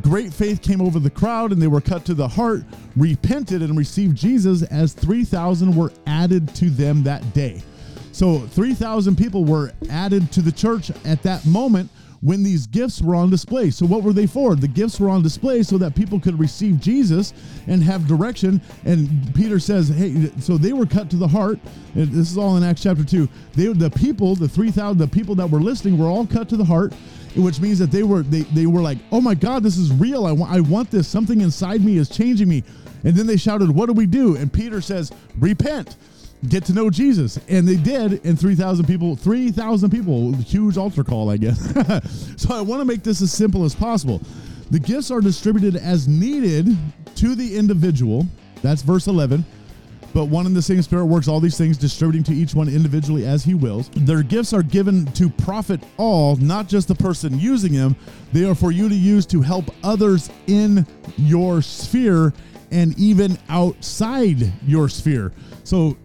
Great 0.01 0.33
faith 0.33 0.63
came 0.63 0.81
over 0.81 0.99
the 0.99 1.11
crowd, 1.11 1.53
and 1.53 1.61
they 1.61 1.67
were 1.67 1.81
cut 1.81 2.05
to 2.07 2.15
the 2.15 2.27
heart, 2.27 2.65
repented, 2.97 3.61
and 3.61 3.77
received 3.77 4.17
Jesus 4.17 4.63
as 4.63 4.95
3,000 4.95 5.77
were 5.77 5.93
added 6.07 6.55
to 6.55 6.71
them 6.71 7.03
that 7.03 7.35
day. 7.35 7.63
So 8.13 8.41
3,000 8.41 9.17
people 9.17 9.45
were 9.45 9.73
added 9.91 10.31
to 10.33 10.43
the 10.43 10.53
church 10.53 10.91
at 11.05 11.23
that 11.23 11.45
moment 11.47 11.91
when 12.23 12.43
these 12.43 12.67
gifts 12.67 13.03
were 13.03 13.17
on 13.17 13.31
display. 13.31 13.71
So, 13.71 13.85
what 13.85 14.03
were 14.03 14.13
they 14.13 14.27
for? 14.27 14.55
The 14.55 14.69
gifts 14.69 15.01
were 15.01 15.11
on 15.11 15.23
display 15.23 15.63
so 15.65 15.77
that 15.79 15.95
people 15.95 16.21
could 16.21 16.39
receive 16.39 16.81
Jesus 16.81 17.35
and 17.67 17.83
have 17.83 18.07
direction. 18.07 18.61
And 18.85 19.35
Peter 19.35 19.59
says, 19.59 19.89
Hey, 19.89 20.31
so 20.41 20.57
they 20.57 20.73
were 20.73 20.87
cut 20.87 21.11
to 21.11 21.17
the 21.17 21.29
heart. 21.29 21.59
And 21.95 22.09
this 22.09 22.31
is 22.31 22.39
all 22.39 22.57
in 22.57 22.63
Acts 22.63 22.83
chapter 22.83 23.05
2. 23.05 23.29
They, 23.55 23.67
the 23.73 23.91
people, 23.91 24.37
the 24.37 24.49
3,000, 24.49 24.99
the 24.99 25.09
people 25.09 25.35
that 25.35 25.51
were 25.51 25.61
listening 25.61 25.99
were 25.99 26.07
all 26.07 26.27
cut 26.27 26.49
to 26.51 26.57
the 26.57 26.65
heart 26.65 26.95
which 27.35 27.61
means 27.61 27.79
that 27.79 27.91
they 27.91 28.03
were 28.03 28.23
they, 28.23 28.43
they 28.43 28.67
were 28.67 28.83
like 28.83 28.99
oh 29.11 29.19
my 29.19 29.35
god 29.35 29.63
this 29.63 29.79
is 29.79 29.91
real 29.91 30.27
I 30.27 30.33
want 30.33 30.53
I 30.53 30.61
want 30.61 30.91
this 30.91 31.09
something 31.09 31.41
inside 31.41 31.83
me 31.83 31.97
is 31.97 32.11
changing 32.11 32.47
me 32.47 32.63
and 33.05 33.17
then 33.17 33.27
they 33.27 33.39
shouted 33.39 33.71
what 33.71 33.87
do 33.87 33.95
we 33.95 34.05
do 34.05 34.37
and 34.37 34.53
Peter 34.53 34.83
says 34.83 35.11
repent 35.39 35.97
get 36.49 36.65
to 36.67 36.73
know 36.73 36.91
Jesus. 36.91 37.39
And 37.49 37.67
they 37.67 37.77
did, 37.77 38.25
and 38.25 38.39
3,000 38.39 38.87
people, 38.87 39.17
3,000 39.17 39.91
people, 39.91 40.33
huge 40.35 40.77
altar 40.77 41.05
call, 41.05 41.31
I 41.31 41.37
guess. 41.37 41.61
so 42.37 42.55
I 42.55 42.61
want 42.61 42.81
to 42.81 42.85
make 42.85 43.03
this 43.03 43.23
as 43.23 43.33
simple 43.33 43.65
as 43.65 43.75
possible. 43.75 44.21
The 44.71 44.81
gifts 44.81 45.11
are 45.11 45.21
distributed 45.21 45.77
as 45.77 46.09
needed 46.09 46.77
to 47.17 47.35
the 47.35 47.57
individual. 47.57 48.27
That's 48.63 48.83
verse 48.83 49.07
11. 49.07 49.45
But 50.15 50.27
one 50.27 50.45
and 50.45 50.55
the 50.55 50.63
same 50.63 50.83
Spirit 50.83 51.07
works 51.07 51.27
all 51.27 51.41
these 51.41 51.57
things, 51.57 51.79
distributing 51.79 52.23
to 52.25 52.35
each 52.35 52.55
one 52.55 52.69
individually 52.69 53.27
as 53.27 53.45
He 53.45 53.55
wills. 53.55 53.89
Their 53.91 54.23
gifts 54.23 54.53
are 54.53 54.63
given 54.63 55.07
to 55.13 55.31
profit 55.31 55.83
all, 55.97 56.37
not 56.37 56.69
just 56.69 56.89
the 56.89 56.95
person 56.95 57.39
using 57.39 57.73
them. 57.73 57.97
They 58.33 58.45
are 58.45 58.55
for 58.55 58.73
you 58.73 58.89
to 58.89 58.95
use 58.95 59.25
to 59.27 59.41
help 59.41 59.67
others 59.83 60.29
in 60.49 60.87
your 61.17 61.63
sphere 61.63 62.35
and 62.71 62.99
even 62.99 63.39
outside 63.49 64.53
your 64.67 64.89
sphere. 64.89 65.33
So 65.65 65.97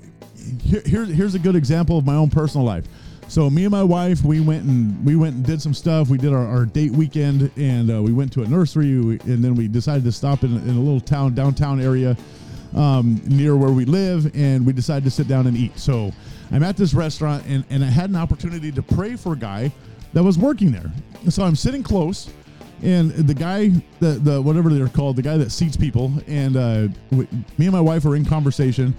here, 0.61 0.81
here, 0.85 1.05
here's 1.05 1.35
a 1.35 1.39
good 1.39 1.55
example 1.55 1.97
of 1.97 2.05
my 2.05 2.15
own 2.15 2.29
personal 2.29 2.65
life. 2.65 2.85
So 3.29 3.49
me 3.49 3.65
and 3.65 3.71
my 3.71 3.83
wife, 3.83 4.23
we 4.23 4.39
went 4.39 4.63
and 4.63 5.05
we 5.05 5.17
went 5.17 5.35
and 5.35 5.45
did 5.45 5.61
some 5.61 5.73
stuff. 5.73 6.07
We 6.07 6.17
did 6.17 6.33
our, 6.33 6.47
our 6.47 6.65
date 6.65 6.91
weekend, 6.91 7.51
and 7.57 7.91
uh, 7.91 8.01
we 8.01 8.13
went 8.13 8.31
to 8.33 8.43
a 8.43 8.47
nursery, 8.47 9.19
and 9.25 9.43
then 9.43 9.55
we 9.55 9.67
decided 9.67 10.05
to 10.05 10.11
stop 10.11 10.43
in, 10.43 10.55
in 10.55 10.77
a 10.77 10.79
little 10.79 11.01
town 11.01 11.35
downtown 11.35 11.81
area 11.81 12.15
um, 12.75 13.21
near 13.25 13.57
where 13.57 13.71
we 13.71 13.83
live, 13.83 14.33
and 14.35 14.65
we 14.65 14.71
decided 14.71 15.03
to 15.03 15.11
sit 15.11 15.27
down 15.27 15.45
and 15.45 15.57
eat. 15.57 15.77
So 15.77 16.11
I'm 16.51 16.63
at 16.63 16.77
this 16.77 16.93
restaurant, 16.93 17.43
and, 17.47 17.65
and 17.69 17.83
I 17.83 17.87
had 17.87 18.09
an 18.09 18.15
opportunity 18.15 18.71
to 18.71 18.81
pray 18.81 19.17
for 19.17 19.33
a 19.33 19.37
guy 19.37 19.73
that 20.13 20.23
was 20.23 20.37
working 20.37 20.71
there. 20.71 20.89
So 21.29 21.43
I'm 21.43 21.55
sitting 21.55 21.83
close, 21.83 22.29
and 22.81 23.11
the 23.11 23.33
guy, 23.33 23.71
the 23.99 24.11
the 24.11 24.41
whatever 24.41 24.69
they're 24.69 24.87
called, 24.87 25.17
the 25.17 25.21
guy 25.21 25.35
that 25.35 25.51
seats 25.51 25.75
people, 25.75 26.13
and 26.27 26.55
uh, 26.55 26.87
we, 27.11 27.27
me 27.57 27.65
and 27.65 27.71
my 27.71 27.81
wife 27.81 28.05
are 28.05 28.15
in 28.15 28.23
conversation 28.23 28.95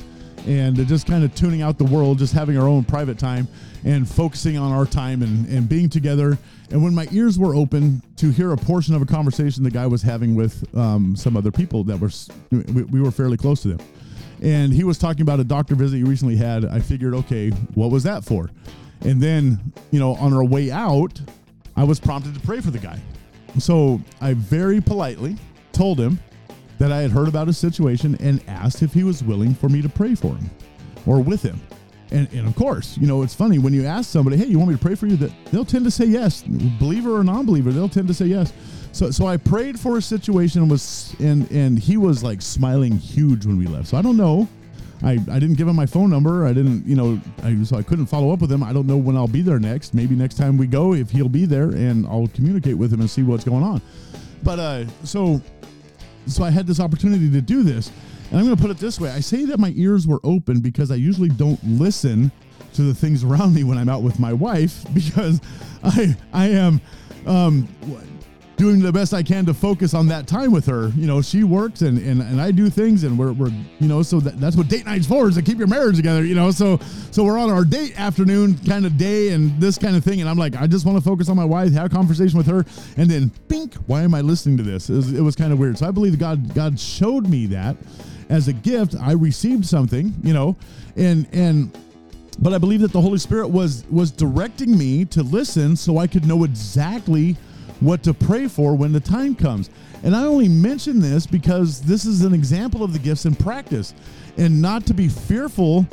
and 0.47 0.77
just 0.87 1.07
kind 1.07 1.25
of 1.25 1.35
tuning 1.35 1.63
out 1.63 1.79
the 1.79 1.85
world, 1.85 2.19
just 2.19 2.33
having 2.33 2.57
our 2.59 2.69
own 2.69 2.85
private 2.85 3.19
time 3.19 3.49
and 3.85 4.09
focusing 4.09 4.57
on 4.57 4.73
our 4.73 4.87
time 4.87 5.23
and, 5.23 5.47
and 5.49 5.69
being 5.69 5.89
together. 5.89 6.39
And 6.71 6.83
when 6.83 6.95
my 6.95 7.07
ears 7.13 7.39
were 7.39 7.55
open 7.55 8.03
to 8.17 8.31
hear 8.31 8.53
a 8.53 8.57
portion 8.57 8.95
of 8.95 9.03
a 9.03 9.07
conversation 9.07 9.63
the 9.63 9.71
guy 9.71 9.87
was 9.87 10.03
having 10.03 10.35
with 10.35 10.65
um, 10.77 11.17
some 11.17 11.37
other 11.37 11.51
people 11.51 11.85
that 11.85 11.99
were, 11.99 12.11
we, 12.51 12.83
we 12.85 13.01
were 13.01 13.11
fairly 13.11 13.37
close 13.37 13.63
to 13.63 13.69
them. 13.69 13.87
And 14.43 14.73
he 14.73 14.85
was 14.85 14.99
talking 14.99 15.23
about 15.23 15.41
a 15.41 15.45
doctor 15.45 15.75
visit 15.75 15.97
he 15.97 16.05
recently 16.05 16.37
had. 16.37 16.65
I 16.65 16.81
figured, 16.81 17.15
okay, 17.15 17.51
what 17.75 17.91
was 17.91 18.05
that 18.05 18.25
for? 18.25 18.51
And 19.01 19.21
then, 19.21 19.73
you 19.91 19.99
know, 19.99 20.15
on 20.15 20.33
our 20.33 20.45
way 20.45 20.71
out, 20.71 21.21
I 21.77 21.85
was 21.85 22.01
prompted 22.01 22.35
to 22.35 22.41
pray 22.41 22.61
for 22.61 22.71
the 22.71 22.79
guy. 22.79 23.01
So 23.59 24.01
I 24.21 24.35
very 24.35 24.81
politely 24.81 25.37
told 25.73 25.99
him 25.99 26.19
that 26.79 26.93
I 26.93 27.01
had 27.01 27.11
heard 27.11 27.29
about 27.29 27.47
his 27.47 27.59
situation 27.59 28.17
and 28.21 28.43
asked 28.49 28.83
if 28.83 28.93
he 28.93 29.05
was 29.05 29.23
willing 29.23 29.55
for 29.55 29.69
me 29.69 29.83
to 29.83 29.89
pray 29.89 30.15
for 30.15 30.35
him 30.35 30.51
or 31.07 31.21
with 31.21 31.43
him. 31.43 31.61
And, 32.11 32.33
and 32.33 32.49
of 32.49 32.57
course, 32.57 32.97
you 32.97 33.07
know, 33.07 33.23
it's 33.23 33.35
funny 33.35 33.59
when 33.59 33.75
you 33.75 33.85
ask 33.85 34.09
somebody, 34.11 34.37
hey, 34.37 34.47
you 34.47 34.59
want 34.59 34.71
me 34.71 34.77
to 34.77 34.83
pray 34.83 34.95
for 34.95 35.07
you? 35.07 35.17
That 35.17 35.31
they'll 35.53 35.65
tend 35.65 35.85
to 35.85 35.91
say 35.91 36.07
yes. 36.07 36.43
Believer 36.79 37.17
or 37.17 37.25
non 37.25 37.45
believer, 37.45 37.71
they'll 37.71 37.89
tend 37.89 38.09
to 38.09 38.15
say 38.15 38.27
yes. 38.27 38.53
So, 38.93 39.11
so 39.11 39.27
I 39.27 39.37
prayed 39.37 39.79
for 39.79 39.97
his 39.97 40.07
situation 40.07 40.63
and 40.63 40.71
was 40.71 41.15
and 41.21 41.51
and 41.51 41.79
he 41.79 41.99
was 41.99 42.23
like 42.23 42.41
smiling 42.41 42.97
huge 42.97 43.45
when 43.45 43.59
we 43.59 43.67
left. 43.67 43.89
So 43.89 43.99
I 43.99 44.03
don't 44.03 44.17
know. 44.17 44.49
I, 45.03 45.13
I 45.13 45.39
didn't 45.39 45.55
give 45.55 45.69
him 45.69 45.77
my 45.77 45.87
phone 45.87 46.11
number. 46.11 46.45
I 46.45 46.53
didn't, 46.53 46.85
you 46.85 46.97
know, 46.97 47.21
I, 47.45 47.63
so 47.63 47.77
I 47.77 47.83
couldn't 47.83 48.07
follow 48.07 48.33
up 48.33 48.41
with 48.41 48.51
him. 48.51 48.65
I 48.65 48.73
don't 48.73 48.87
know 48.87 48.97
when 48.97 49.17
I'll 49.17 49.29
be 49.29 49.43
there 49.43 49.61
next. 49.61 49.95
Maybe 49.95 50.17
next 50.17 50.37
time 50.37 50.59
we 50.59 50.67
go, 50.67 50.95
if 50.95 51.11
he'll 51.11 51.29
be 51.29 51.47
there, 51.47 51.69
and 51.69 52.05
I'll 52.09 52.27
communicate 52.35 52.77
with 52.77 52.93
him 52.93 53.01
and 53.01 53.09
see 53.09 53.23
what's 53.23 53.45
going 53.45 53.63
on. 53.63 53.81
But 54.43 54.59
uh, 54.59 54.87
so 55.05 55.41
so 56.29 56.45
I 56.45 56.51
had 56.51 56.67
this 56.67 56.81
opportunity 56.81 57.31
to 57.31 57.41
do 57.41 57.63
this. 57.63 57.91
And 58.31 58.39
I'm 58.39 58.45
going 58.45 58.57
to 58.57 58.61
put 58.61 58.71
it 58.71 58.79
this 58.79 59.01
way 59.01 59.11
I 59.11 59.21
say 59.21 59.45
that 59.47 59.59
my 59.59 59.73
ears 59.77 60.07
were 60.07 60.21
open 60.23 60.61
because 60.61 60.91
I 60.91 60.97
usually 60.97 61.31
don't 61.31 61.63
listen 61.65 62.31
to 62.75 62.83
the 62.83 62.95
things 62.95 63.25
around 63.25 63.55
me 63.55 63.65
when 63.65 63.79
I'm 63.79 63.89
out 63.89 64.03
with 64.03 64.21
my 64.21 64.33
wife 64.33 64.85
because 64.95 65.41
I, 65.83 66.17
I 66.33 66.49
am. 66.49 66.81
Um, 67.27 67.69
doing 68.59 68.81
the 68.81 68.93
best 68.93 69.15
I 69.15 69.23
can 69.23 69.47
to 69.47 69.55
focus 69.55 69.95
on 69.95 70.09
that 70.09 70.27
time 70.27 70.51
with 70.51 70.67
her. 70.67 70.89
You 70.89 71.07
know, 71.07 71.23
she 71.23 71.45
works 71.45 71.83
and, 71.83 71.97
and, 71.99 72.21
and 72.21 72.41
I 72.41 72.51
do 72.51 72.69
things 72.69 73.05
and 73.05 73.17
we're, 73.17 73.33
we're 73.33 73.53
you 73.79 73.87
know, 73.87 74.03
so 74.03 74.19
that, 74.21 74.41
that's 74.41 74.57
what 74.57 74.69
date 74.69 74.85
night's 74.85 75.07
for 75.07 75.29
is 75.29 75.37
to 75.37 75.43
keep 75.43 75.59
your 75.59 75.69
marriage 75.69 75.97
together, 75.97 76.25
you 76.25 76.35
know. 76.35 76.51
So 76.51 76.79
so 77.13 77.25
we're 77.25 77.39
on 77.39 77.51
our 77.51 77.65
date 77.65 77.99
afternoon 77.99 78.59
kind 78.67 78.85
of 78.85 78.99
day 78.99 79.31
and 79.31 79.59
this 79.61 79.79
kind 79.79 79.97
of 79.97 80.03
thing. 80.03 80.21
And 80.21 80.29
I'm 80.29 80.37
like, 80.37 80.57
I 80.57 80.67
just 80.67 80.85
want 80.85 80.99
to 80.99 81.05
focus 81.05 81.29
on 81.29 81.37
my 81.37 81.45
wife, 81.45 81.73
have 81.73 81.87
a 81.87 81.89
conversation 81.89 82.37
with 82.37 82.49
her, 82.49 82.67
and 82.97 83.09
then 83.09 83.31
bink, 83.47 83.75
why 83.87 84.03
am 84.03 84.13
I 84.13 84.21
listening 84.21 84.57
to 84.57 84.65
this? 84.65 84.91
It 84.91 84.97
was, 84.97 85.13
it 85.13 85.23
was 85.23 85.37
kind 85.37 85.53
of 85.53 85.59
weird. 85.61 85.79
So 85.79 85.87
I 85.87 85.93
believe 85.93 86.19
God 86.19 86.53
God 86.55 86.79
showed 86.79 87.29
me 87.29 87.47
that 87.47 87.77
as 88.29 88.49
a 88.49 88.53
gift. 88.53 88.97
I 89.01 89.13
received 89.13 89.67
something, 89.67 90.13
you 90.25 90.35
know, 90.35 90.57
and 90.97 91.29
and 91.33 91.77
but 92.41 92.53
I 92.53 92.59
believe 92.59 92.81
that 92.81 92.93
the 92.93 93.01
Holy 93.01 93.19
Spirit 93.19 93.49
was 93.49 93.85
was 93.89 94.11
directing 94.11 94.77
me 94.77 95.05
to 95.07 95.23
listen 95.23 95.77
so 95.77 95.99
I 95.99 96.09
could 96.09 96.27
know 96.27 96.43
exactly 96.43 97.37
what 97.81 98.03
to 98.05 98.15
pray 98.15 98.49
for 98.49 98.75
when 98.75 98.93
the 98.93 99.01
time 99.01 99.35
comes. 99.35 99.71
And 100.03 100.15
I 100.15 100.25
only 100.25 100.49
mention 100.49 101.01
this 101.01 101.27
because 101.27 101.81
this 101.81 102.05
is 102.05 102.23
an 102.23 102.35
example 102.35 102.83
of 102.83 102.93
the 102.93 102.99
gifts 102.99 103.25
in 103.25 103.35
practice 103.35 103.95
and 104.37 104.61
not 104.61 104.87
to 104.87 104.95
be 104.95 105.09
fearful 105.09 105.87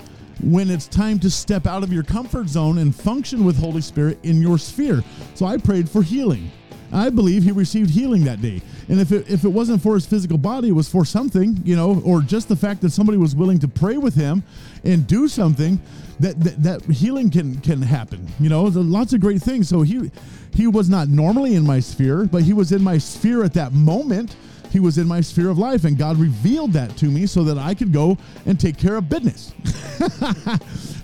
when 0.43 0.69
it's 0.69 0.87
time 0.87 1.19
to 1.19 1.29
step 1.29 1.65
out 1.65 1.83
of 1.83 1.91
your 1.91 2.03
comfort 2.03 2.47
zone 2.47 2.79
and 2.79 2.95
function 2.95 3.45
with 3.45 3.57
Holy 3.57 3.81
Spirit 3.81 4.19
in 4.23 4.41
your 4.41 4.57
sphere. 4.57 5.03
So 5.33 5.45
I 5.45 5.57
prayed 5.57 5.89
for 5.89 6.03
healing. 6.03 6.51
I 6.95 7.09
believe 7.09 7.43
he 7.43 7.51
received 7.51 7.89
healing 7.89 8.23
that 8.23 8.41
day. 8.41 8.61
And 8.87 9.01
if 9.01 9.11
it, 9.11 9.29
if 9.29 9.43
it 9.43 9.49
wasn't 9.49 9.83
for 9.83 9.95
his 9.95 10.05
physical 10.05 10.37
body, 10.37 10.69
it 10.69 10.71
was 10.71 10.87
for 10.87 11.03
something, 11.03 11.59
you 11.65 11.75
know, 11.75 12.01
or 12.05 12.21
just 12.21 12.47
the 12.47 12.55
fact 12.55 12.79
that 12.81 12.91
somebody 12.91 13.17
was 13.17 13.35
willing 13.35 13.59
to 13.59 13.67
pray 13.67 13.97
with 13.97 14.15
him 14.15 14.43
and 14.85 15.05
do 15.05 15.27
something 15.27 15.77
that 16.21 16.39
that, 16.41 16.63
that 16.63 16.81
healing 16.83 17.29
can 17.29 17.59
can 17.59 17.81
happen. 17.81 18.25
You 18.39 18.47
know, 18.47 18.63
lots 18.63 19.11
of 19.11 19.19
great 19.19 19.41
things. 19.41 19.67
So 19.67 19.81
he 19.81 20.09
he 20.53 20.67
was 20.67 20.89
not 20.89 21.09
normally 21.09 21.55
in 21.55 21.65
my 21.65 21.81
sphere, 21.81 22.25
but 22.31 22.43
he 22.43 22.53
was 22.53 22.71
in 22.71 22.81
my 22.81 22.97
sphere 22.97 23.43
at 23.43 23.53
that 23.55 23.73
moment. 23.73 24.37
He 24.71 24.79
was 24.79 24.97
in 24.97 25.07
my 25.07 25.19
sphere 25.19 25.49
of 25.49 25.57
life, 25.57 25.83
and 25.83 25.97
God 25.97 26.17
revealed 26.17 26.71
that 26.73 26.95
to 26.97 27.05
me 27.05 27.25
so 27.25 27.43
that 27.43 27.57
I 27.57 27.73
could 27.73 27.91
go 27.91 28.17
and 28.45 28.57
take 28.57 28.77
care 28.77 28.95
of 28.95 29.09
business. 29.09 29.53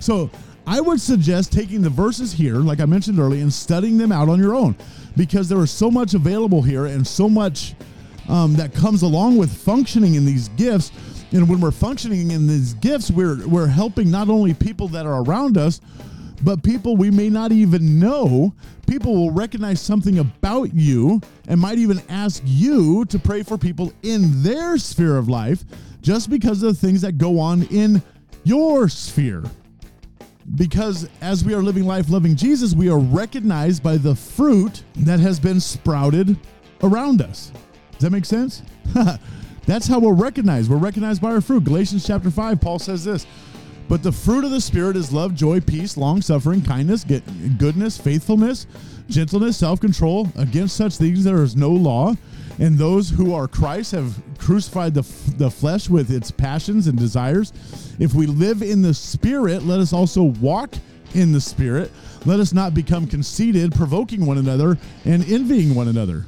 so 0.00 0.30
I 0.66 0.80
would 0.80 1.00
suggest 1.00 1.52
taking 1.52 1.82
the 1.82 1.90
verses 1.90 2.32
here, 2.32 2.56
like 2.56 2.80
I 2.80 2.86
mentioned 2.86 3.18
earlier, 3.18 3.42
and 3.42 3.52
studying 3.52 3.98
them 3.98 4.12
out 4.12 4.28
on 4.28 4.38
your 4.38 4.54
own 4.54 4.74
because 5.16 5.48
there 5.48 5.62
is 5.62 5.70
so 5.70 5.90
much 5.90 6.14
available 6.14 6.62
here 6.62 6.86
and 6.86 7.06
so 7.06 7.28
much 7.28 7.74
um, 8.28 8.54
that 8.54 8.74
comes 8.74 9.02
along 9.02 9.36
with 9.36 9.52
functioning 9.52 10.14
in 10.14 10.24
these 10.24 10.48
gifts. 10.50 10.92
And 11.32 11.48
when 11.48 11.60
we're 11.60 11.70
functioning 11.70 12.30
in 12.30 12.46
these 12.46 12.74
gifts, 12.74 13.10
we're 13.10 13.46
we're 13.48 13.66
helping 13.66 14.10
not 14.10 14.28
only 14.28 14.54
people 14.54 14.88
that 14.88 15.06
are 15.06 15.22
around 15.22 15.56
us, 15.56 15.80
but 16.42 16.62
people 16.62 16.96
we 16.96 17.10
may 17.10 17.30
not 17.30 17.52
even 17.52 17.98
know. 17.98 18.54
People 18.86 19.14
will 19.14 19.30
recognize 19.30 19.80
something 19.80 20.18
about 20.18 20.74
you 20.74 21.20
and 21.48 21.58
might 21.58 21.78
even 21.78 22.02
ask 22.10 22.42
you 22.44 23.04
to 23.06 23.18
pray 23.18 23.42
for 23.42 23.56
people 23.56 23.92
in 24.02 24.42
their 24.42 24.76
sphere 24.76 25.16
of 25.16 25.28
life 25.28 25.64
just 26.02 26.28
because 26.28 26.62
of 26.62 26.74
the 26.74 26.86
things 26.86 27.00
that 27.00 27.16
go 27.16 27.38
on 27.38 27.62
in 27.64 28.02
your 28.44 28.88
sphere 28.88 29.44
because 30.56 31.08
as 31.20 31.44
we 31.44 31.54
are 31.54 31.62
living 31.62 31.84
life 31.84 32.10
loving 32.10 32.36
Jesus, 32.36 32.74
we 32.74 32.90
are 32.90 32.98
recognized 32.98 33.82
by 33.82 33.96
the 33.96 34.14
fruit 34.14 34.82
that 34.96 35.20
has 35.20 35.38
been 35.38 35.60
sprouted 35.60 36.36
around 36.82 37.22
us. 37.22 37.52
Does 37.92 38.00
that 38.00 38.10
make 38.10 38.24
sense? 38.24 38.62
That's 39.66 39.86
how 39.86 40.00
we're 40.00 40.14
recognized. 40.14 40.70
We're 40.70 40.76
recognized 40.76 41.22
by 41.22 41.30
our 41.30 41.40
fruit. 41.40 41.64
Galatians 41.64 42.06
chapter 42.06 42.30
5, 42.30 42.60
Paul 42.60 42.78
says 42.78 43.04
this 43.04 43.26
But 43.88 44.02
the 44.02 44.10
fruit 44.10 44.44
of 44.44 44.50
the 44.50 44.60
Spirit 44.60 44.96
is 44.96 45.12
love, 45.12 45.34
joy, 45.34 45.60
peace, 45.60 45.96
long 45.96 46.20
suffering, 46.20 46.62
kindness, 46.62 47.04
goodness, 47.04 47.98
faithfulness, 47.98 48.66
gentleness, 49.08 49.56
self 49.56 49.80
control. 49.80 50.28
Against 50.36 50.76
such 50.76 50.96
things 50.96 51.22
there 51.22 51.42
is 51.42 51.56
no 51.56 51.70
law. 51.70 52.14
And 52.58 52.76
those 52.76 53.10
who 53.10 53.34
are 53.34 53.48
Christ 53.48 53.92
have 53.92 54.20
crucified 54.38 54.94
the, 54.94 55.02
the 55.36 55.50
flesh 55.50 55.88
with 55.88 56.10
its 56.10 56.30
passions 56.30 56.86
and 56.86 56.98
desires. 56.98 57.52
If 57.98 58.14
we 58.14 58.26
live 58.26 58.62
in 58.62 58.82
the 58.82 58.94
Spirit, 58.94 59.62
let 59.62 59.80
us 59.80 59.92
also 59.92 60.22
walk 60.22 60.74
in 61.14 61.32
the 61.32 61.40
Spirit. 61.40 61.90
Let 62.24 62.40
us 62.40 62.52
not 62.52 62.74
become 62.74 63.06
conceited, 63.06 63.72
provoking 63.72 64.26
one 64.26 64.38
another 64.38 64.78
and 65.04 65.24
envying 65.30 65.74
one 65.74 65.88
another. 65.88 66.26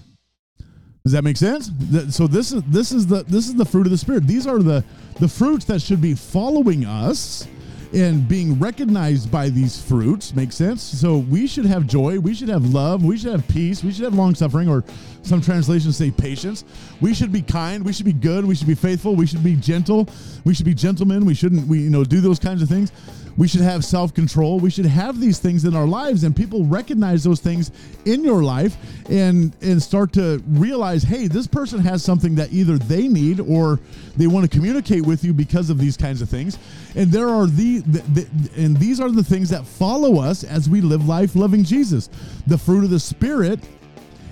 Does 1.05 1.13
that 1.13 1.23
make 1.23 1.37
sense? 1.37 1.71
So 2.09 2.27
this 2.27 2.53
is 2.53 2.63
this 2.63 2.91
is 2.91 3.07
the 3.07 3.25
this 3.25 3.47
is 3.47 3.55
the 3.55 3.65
fruit 3.67 3.87
of 3.87 3.91
the 3.91 3.99
spirit. 3.99 4.27
These 4.27 4.47
are 4.47 4.61
the 4.61 4.83
the 5.21 5.29
fruits 5.29 5.67
that 5.67 5.83
should 5.83 6.01
be 6.01 6.15
following 6.15 6.87
us 6.87 7.47
and 7.95 8.27
being 8.27 8.59
recognized 8.59 9.31
by 9.31 9.49
these 9.49 9.81
fruits 9.81 10.35
makes 10.35 10.57
sense. 10.57 10.83
So 10.83 11.19
we 11.19 11.47
should 11.47 11.65
have 11.65 11.87
joy, 11.87 12.19
we 12.19 12.35
should 12.35 12.49
have 12.49 12.75
love, 12.75 13.05
we 13.05 13.17
should 13.17 13.31
have 13.31 13.47
peace, 13.47 13.85
we 13.85 13.93
should 13.93 14.05
have 14.05 14.15
long 14.15 14.35
suffering, 14.35 14.69
or 14.69 14.83
some 15.23 15.41
translations 15.41 15.97
say 15.97 16.11
patience. 16.11 16.65
We 17.01 17.15
should 17.15 17.33
be 17.33 17.41
kind, 17.41 17.85
we 17.85 17.93
should 17.93 18.05
be 18.05 18.13
good, 18.13 18.45
we 18.45 18.57
should 18.57 18.67
be 18.67 18.75
faithful, 18.75 19.15
we 19.15 19.27
should 19.27 19.45
be 19.45 19.55
gentle, 19.55 20.09
we 20.45 20.55
should 20.55 20.67
be 20.67 20.75
gentlemen. 20.75 21.25
We 21.25 21.35
shouldn't 21.35 21.69
we 21.69 21.81
you 21.81 21.91
know 21.91 22.05
do 22.05 22.21
those 22.21 22.41
kinds 22.41 22.63
of 22.63 22.69
things. 22.69 22.91
We 23.37 23.49
should 23.49 23.63
have 23.63 23.85
self 23.85 24.15
control. 24.15 24.61
We 24.61 24.71
should 24.71 24.87
have 24.87 25.21
these 25.21 25.39
things 25.39 25.65
in 25.65 25.75
our 25.75 25.87
lives, 25.87 26.25
and 26.25 26.35
people 26.35 26.65
recognize 26.65 27.25
those 27.25 27.41
things 27.41 27.71
in 28.05 28.25
your 28.25 28.43
life 28.43 28.77
and 29.09 29.55
and 29.63 29.83
start 29.83 30.13
to 30.15 30.43
realize, 30.49 31.03
hey, 31.03 31.27
this 31.27 31.47
person 31.47 31.81
has 31.81 32.05
something 32.05 32.35
that 32.37 32.53
either 32.53 32.79
they 32.79 33.09
need 33.09 33.41
or 33.41 33.81
they 34.17 34.27
want 34.27 34.51
to 34.51 34.57
communicate 34.57 35.05
with 35.05 35.25
you 35.25 35.33
because 35.33 35.71
of 35.71 35.79
these 35.79 35.97
kinds 35.97 36.23
of 36.23 36.29
things. 36.29 36.59
And 36.97 37.11
there 37.11 37.29
are 37.29 37.47
the, 37.47 37.79
the, 37.81 38.01
the 38.01 38.51
and 38.57 38.77
these 38.77 39.01
are 39.01 39.11
the 39.11 39.25
things 39.25 39.51
that 39.51 39.67
follow 39.67 40.21
us 40.21 40.45
as 40.45 40.69
we 40.69 40.81
live 40.81 41.09
life 41.09 41.35
loving 41.35 41.65
Jesus. 41.65 42.09
The 42.47 42.59
fruit 42.59 42.85
of 42.85 42.91
the 42.91 43.01
Spirit, 43.01 43.61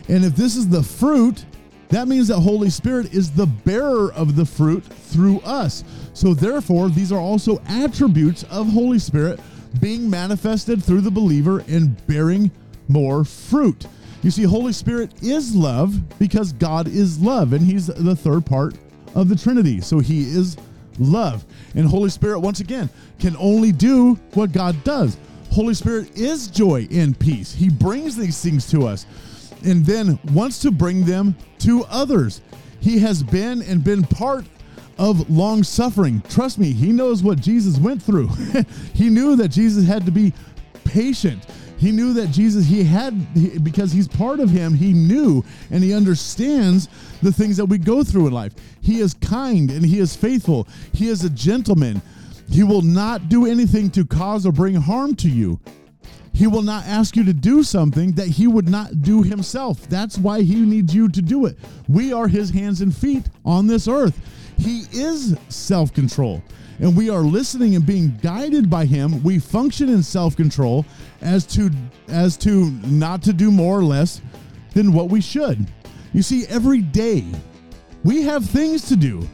and 0.09 0.25
if 0.25 0.37
this 0.37 0.57
is 0.57 0.69
the 0.69 0.83
fruit, 0.83 1.45
that 1.89 2.09
means 2.09 2.29
that 2.29 2.41
Holy 2.41 2.71
Spirit 2.71 3.13
is 3.13 3.31
the 3.31 3.47
bearer 3.47 4.13
of 4.13 4.37
the 4.37 4.47
fruit 4.47 4.85
through 4.85 5.41
us. 5.41 5.85
So 6.15 6.35
therefore, 6.35 6.89
these 6.89 7.13
are 7.13 7.21
also 7.21 7.61
attributes 7.67 8.45
of 8.45 8.69
Holy 8.69 8.99
Spirit 8.99 9.41
being 9.81 10.09
manifested 10.09 10.83
through 10.83 11.01
the 11.01 11.11
believer 11.11 11.65
and 11.69 12.07
bearing 12.07 12.51
more 12.89 13.25
fruit. 13.25 13.87
You 14.23 14.31
see, 14.31 14.45
Holy 14.45 14.73
Spirit 14.73 15.11
is 15.23 15.55
love 15.55 16.19
because 16.19 16.53
God 16.53 16.87
is 16.87 17.19
love, 17.21 17.53
and 17.53 17.61
He's 17.61 17.89
the 17.89 18.15
third 18.15 18.47
part 18.47 18.75
of 19.15 19.29
the 19.29 19.37
Trinity. 19.37 19.81
So 19.81 19.99
He 19.99 20.23
is 20.23 20.57
love. 20.99 21.45
And 21.75 21.87
Holy 21.87 22.11
Spirit, 22.11 22.41
once 22.41 22.61
again, 22.61 22.89
can 23.19 23.37
only 23.39 23.73
do 23.73 24.15
what 24.35 24.53
God 24.53 24.83
does. 24.85 25.17
Holy 25.51 25.75
Spirit 25.75 26.17
is 26.17 26.49
joy 26.49 26.89
and 26.91 27.19
peace. 27.19 27.53
He 27.53 27.69
brings 27.69 28.17
these 28.17 28.41
things 28.41 28.71
to 28.71 28.87
us 28.87 29.07
and 29.65 29.85
then 29.85 30.19
wants 30.33 30.59
to 30.61 30.71
bring 30.71 31.05
them 31.05 31.37
to 31.61 31.85
others. 31.91 32.41
He 32.81 32.99
has 33.01 33.23
been 33.23 33.63
and 33.63 33.85
been 33.85 34.03
part 34.03 34.45
of 34.99 35.31
long 35.31 35.63
suffering. 35.63 36.23
Trust 36.29 36.59
me, 36.59 36.73
he 36.73 36.93
knows 36.93 37.23
what 37.23 37.41
Jesus 37.41 37.79
went 37.79 38.03
through. 38.03 38.29
he 38.95 39.09
knew 39.09 39.37
that 39.37 39.49
Jesus 39.49 39.87
had 39.87 40.05
to 40.07 40.13
be 40.13 40.33
patient. 40.85 41.47
He 41.83 41.91
knew 41.91 42.13
that 42.13 42.29
Jesus, 42.31 42.65
he 42.65 42.85
had, 42.85 43.65
because 43.65 43.91
he's 43.91 44.07
part 44.07 44.39
of 44.39 44.49
him, 44.49 44.73
he 44.73 44.93
knew 44.93 45.45
and 45.69 45.83
he 45.83 45.93
understands 45.93 46.89
the 47.23 47.33
things 47.33 47.57
that 47.57 47.65
we 47.65 47.77
go 47.77 48.05
through 48.05 48.29
in 48.29 48.33
life. 48.33 48.53
He 48.81 49.01
is 49.01 49.15
kind 49.15 49.69
and 49.69 49.85
he 49.85 49.99
is 49.99 50.15
faithful. 50.15 50.69
He 50.93 51.09
is 51.09 51.25
a 51.25 51.31
gentleman. 51.31 52.01
He 52.49 52.63
will 52.63 52.83
not 52.83 53.29
do 53.29 53.47
anything 53.47 53.91
to 53.91 54.05
cause 54.05 54.47
or 54.47 54.53
bring 54.53 54.77
harm 54.77 55.17
to 55.17 55.29
you. 55.29 55.59
He 56.33 56.47
will 56.47 56.63
not 56.63 56.87
ask 56.87 57.17
you 57.17 57.25
to 57.25 57.33
do 57.33 57.65
something 57.65 58.13
that 58.13 58.29
he 58.29 58.47
would 58.47 58.69
not 58.69 59.03
do 59.03 59.25
himself. 59.25 59.89
That's 59.89 60.17
why 60.17 60.43
he 60.43 60.61
needs 60.61 60.95
you 60.95 61.09
to 61.09 61.21
do 61.21 61.47
it. 61.47 61.59
We 61.89 62.13
are 62.13 62.29
his 62.29 62.51
hands 62.51 62.81
and 62.81 62.97
feet 62.97 63.29
on 63.45 63.67
this 63.67 63.89
earth. 63.89 64.21
He 64.57 64.85
is 64.93 65.37
self 65.49 65.93
control. 65.93 66.45
And 66.81 66.97
we 66.97 67.11
are 67.11 67.21
listening 67.21 67.77
and 67.77 67.85
being 67.85 68.17
guided 68.23 68.69
by 68.69 68.87
him. 68.87 69.23
We 69.23 69.39
function 69.39 69.89
in 69.89 70.03
self 70.03 70.37
control 70.37 70.85
as 71.21 71.47
to 71.49 71.71
as 72.09 72.37
to 72.39 72.71
not 72.87 73.23
to 73.23 73.33
do 73.33 73.51
more 73.51 73.79
or 73.79 73.85
less 73.85 74.21
than 74.75 74.93
what 74.93 75.09
we 75.09 75.21
should. 75.21 75.67
You 76.13 76.23
see, 76.23 76.47
every 76.47 76.81
day 76.81 77.25
we 78.05 78.23
have 78.23 78.45
things 78.45 78.89
to 78.89 78.97
do, 78.97 79.27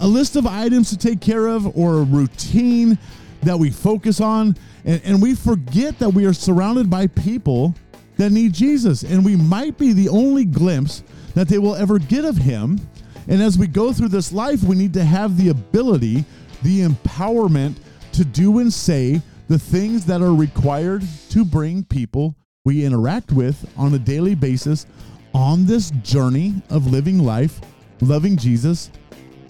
a 0.00 0.06
list 0.06 0.36
of 0.36 0.46
items 0.46 0.90
to 0.90 0.96
take 0.96 1.20
care 1.20 1.46
of, 1.46 1.76
or 1.76 2.00
a 2.00 2.02
routine 2.02 2.98
that 3.42 3.58
we 3.58 3.70
focus 3.70 4.20
on. 4.20 4.56
And, 4.84 5.00
and 5.04 5.22
we 5.22 5.34
forget 5.34 5.98
that 5.98 6.08
we 6.08 6.26
are 6.26 6.32
surrounded 6.32 6.90
by 6.90 7.06
people 7.08 7.74
that 8.16 8.30
need 8.30 8.52
Jesus. 8.52 9.02
And 9.02 9.24
we 9.24 9.36
might 9.36 9.78
be 9.78 9.92
the 9.92 10.08
only 10.08 10.44
glimpse 10.44 11.02
that 11.34 11.48
they 11.48 11.58
will 11.58 11.74
ever 11.74 11.98
get 11.98 12.24
of 12.24 12.36
him. 12.36 12.80
And 13.28 13.42
as 13.42 13.58
we 13.58 13.66
go 13.66 13.92
through 13.92 14.08
this 14.08 14.32
life, 14.32 14.62
we 14.62 14.76
need 14.76 14.94
to 14.94 15.04
have 15.04 15.36
the 15.36 15.48
ability, 15.48 16.24
the 16.62 16.80
empowerment 16.80 17.76
to 18.12 18.24
do 18.24 18.58
and 18.58 18.72
say 18.72 19.20
the 19.48 19.58
things 19.58 20.04
that 20.06 20.22
are 20.22 20.34
required 20.34 21.02
to 21.30 21.44
bring 21.44 21.84
people 21.84 22.34
we 22.64 22.84
interact 22.84 23.30
with 23.30 23.70
on 23.76 23.94
a 23.94 23.98
daily 23.98 24.34
basis 24.34 24.86
on 25.34 25.66
this 25.66 25.90
journey 26.02 26.54
of 26.70 26.86
living 26.86 27.18
life 27.18 27.60
loving 28.00 28.36
Jesus 28.36 28.90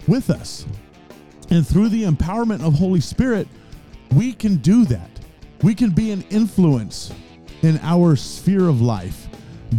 with 0.07 0.29
us. 0.29 0.65
And 1.49 1.65
through 1.65 1.89
the 1.89 2.03
empowerment 2.03 2.65
of 2.65 2.73
Holy 2.73 3.01
Spirit, 3.01 3.47
we 4.13 4.33
can 4.33 4.57
do 4.57 4.85
that. 4.85 5.09
We 5.63 5.73
can 5.73 5.91
be 5.91 6.11
an 6.11 6.23
influence 6.29 7.13
in 7.61 7.79
our 7.81 8.15
sphere 8.15 8.67
of 8.67 8.81
life, 8.81 9.27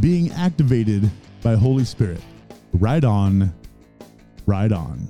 being 0.00 0.32
activated 0.32 1.10
by 1.42 1.54
Holy 1.54 1.84
Spirit. 1.84 2.20
Right 2.72 3.04
on, 3.04 3.54
right 4.46 4.72
on. 4.72 5.06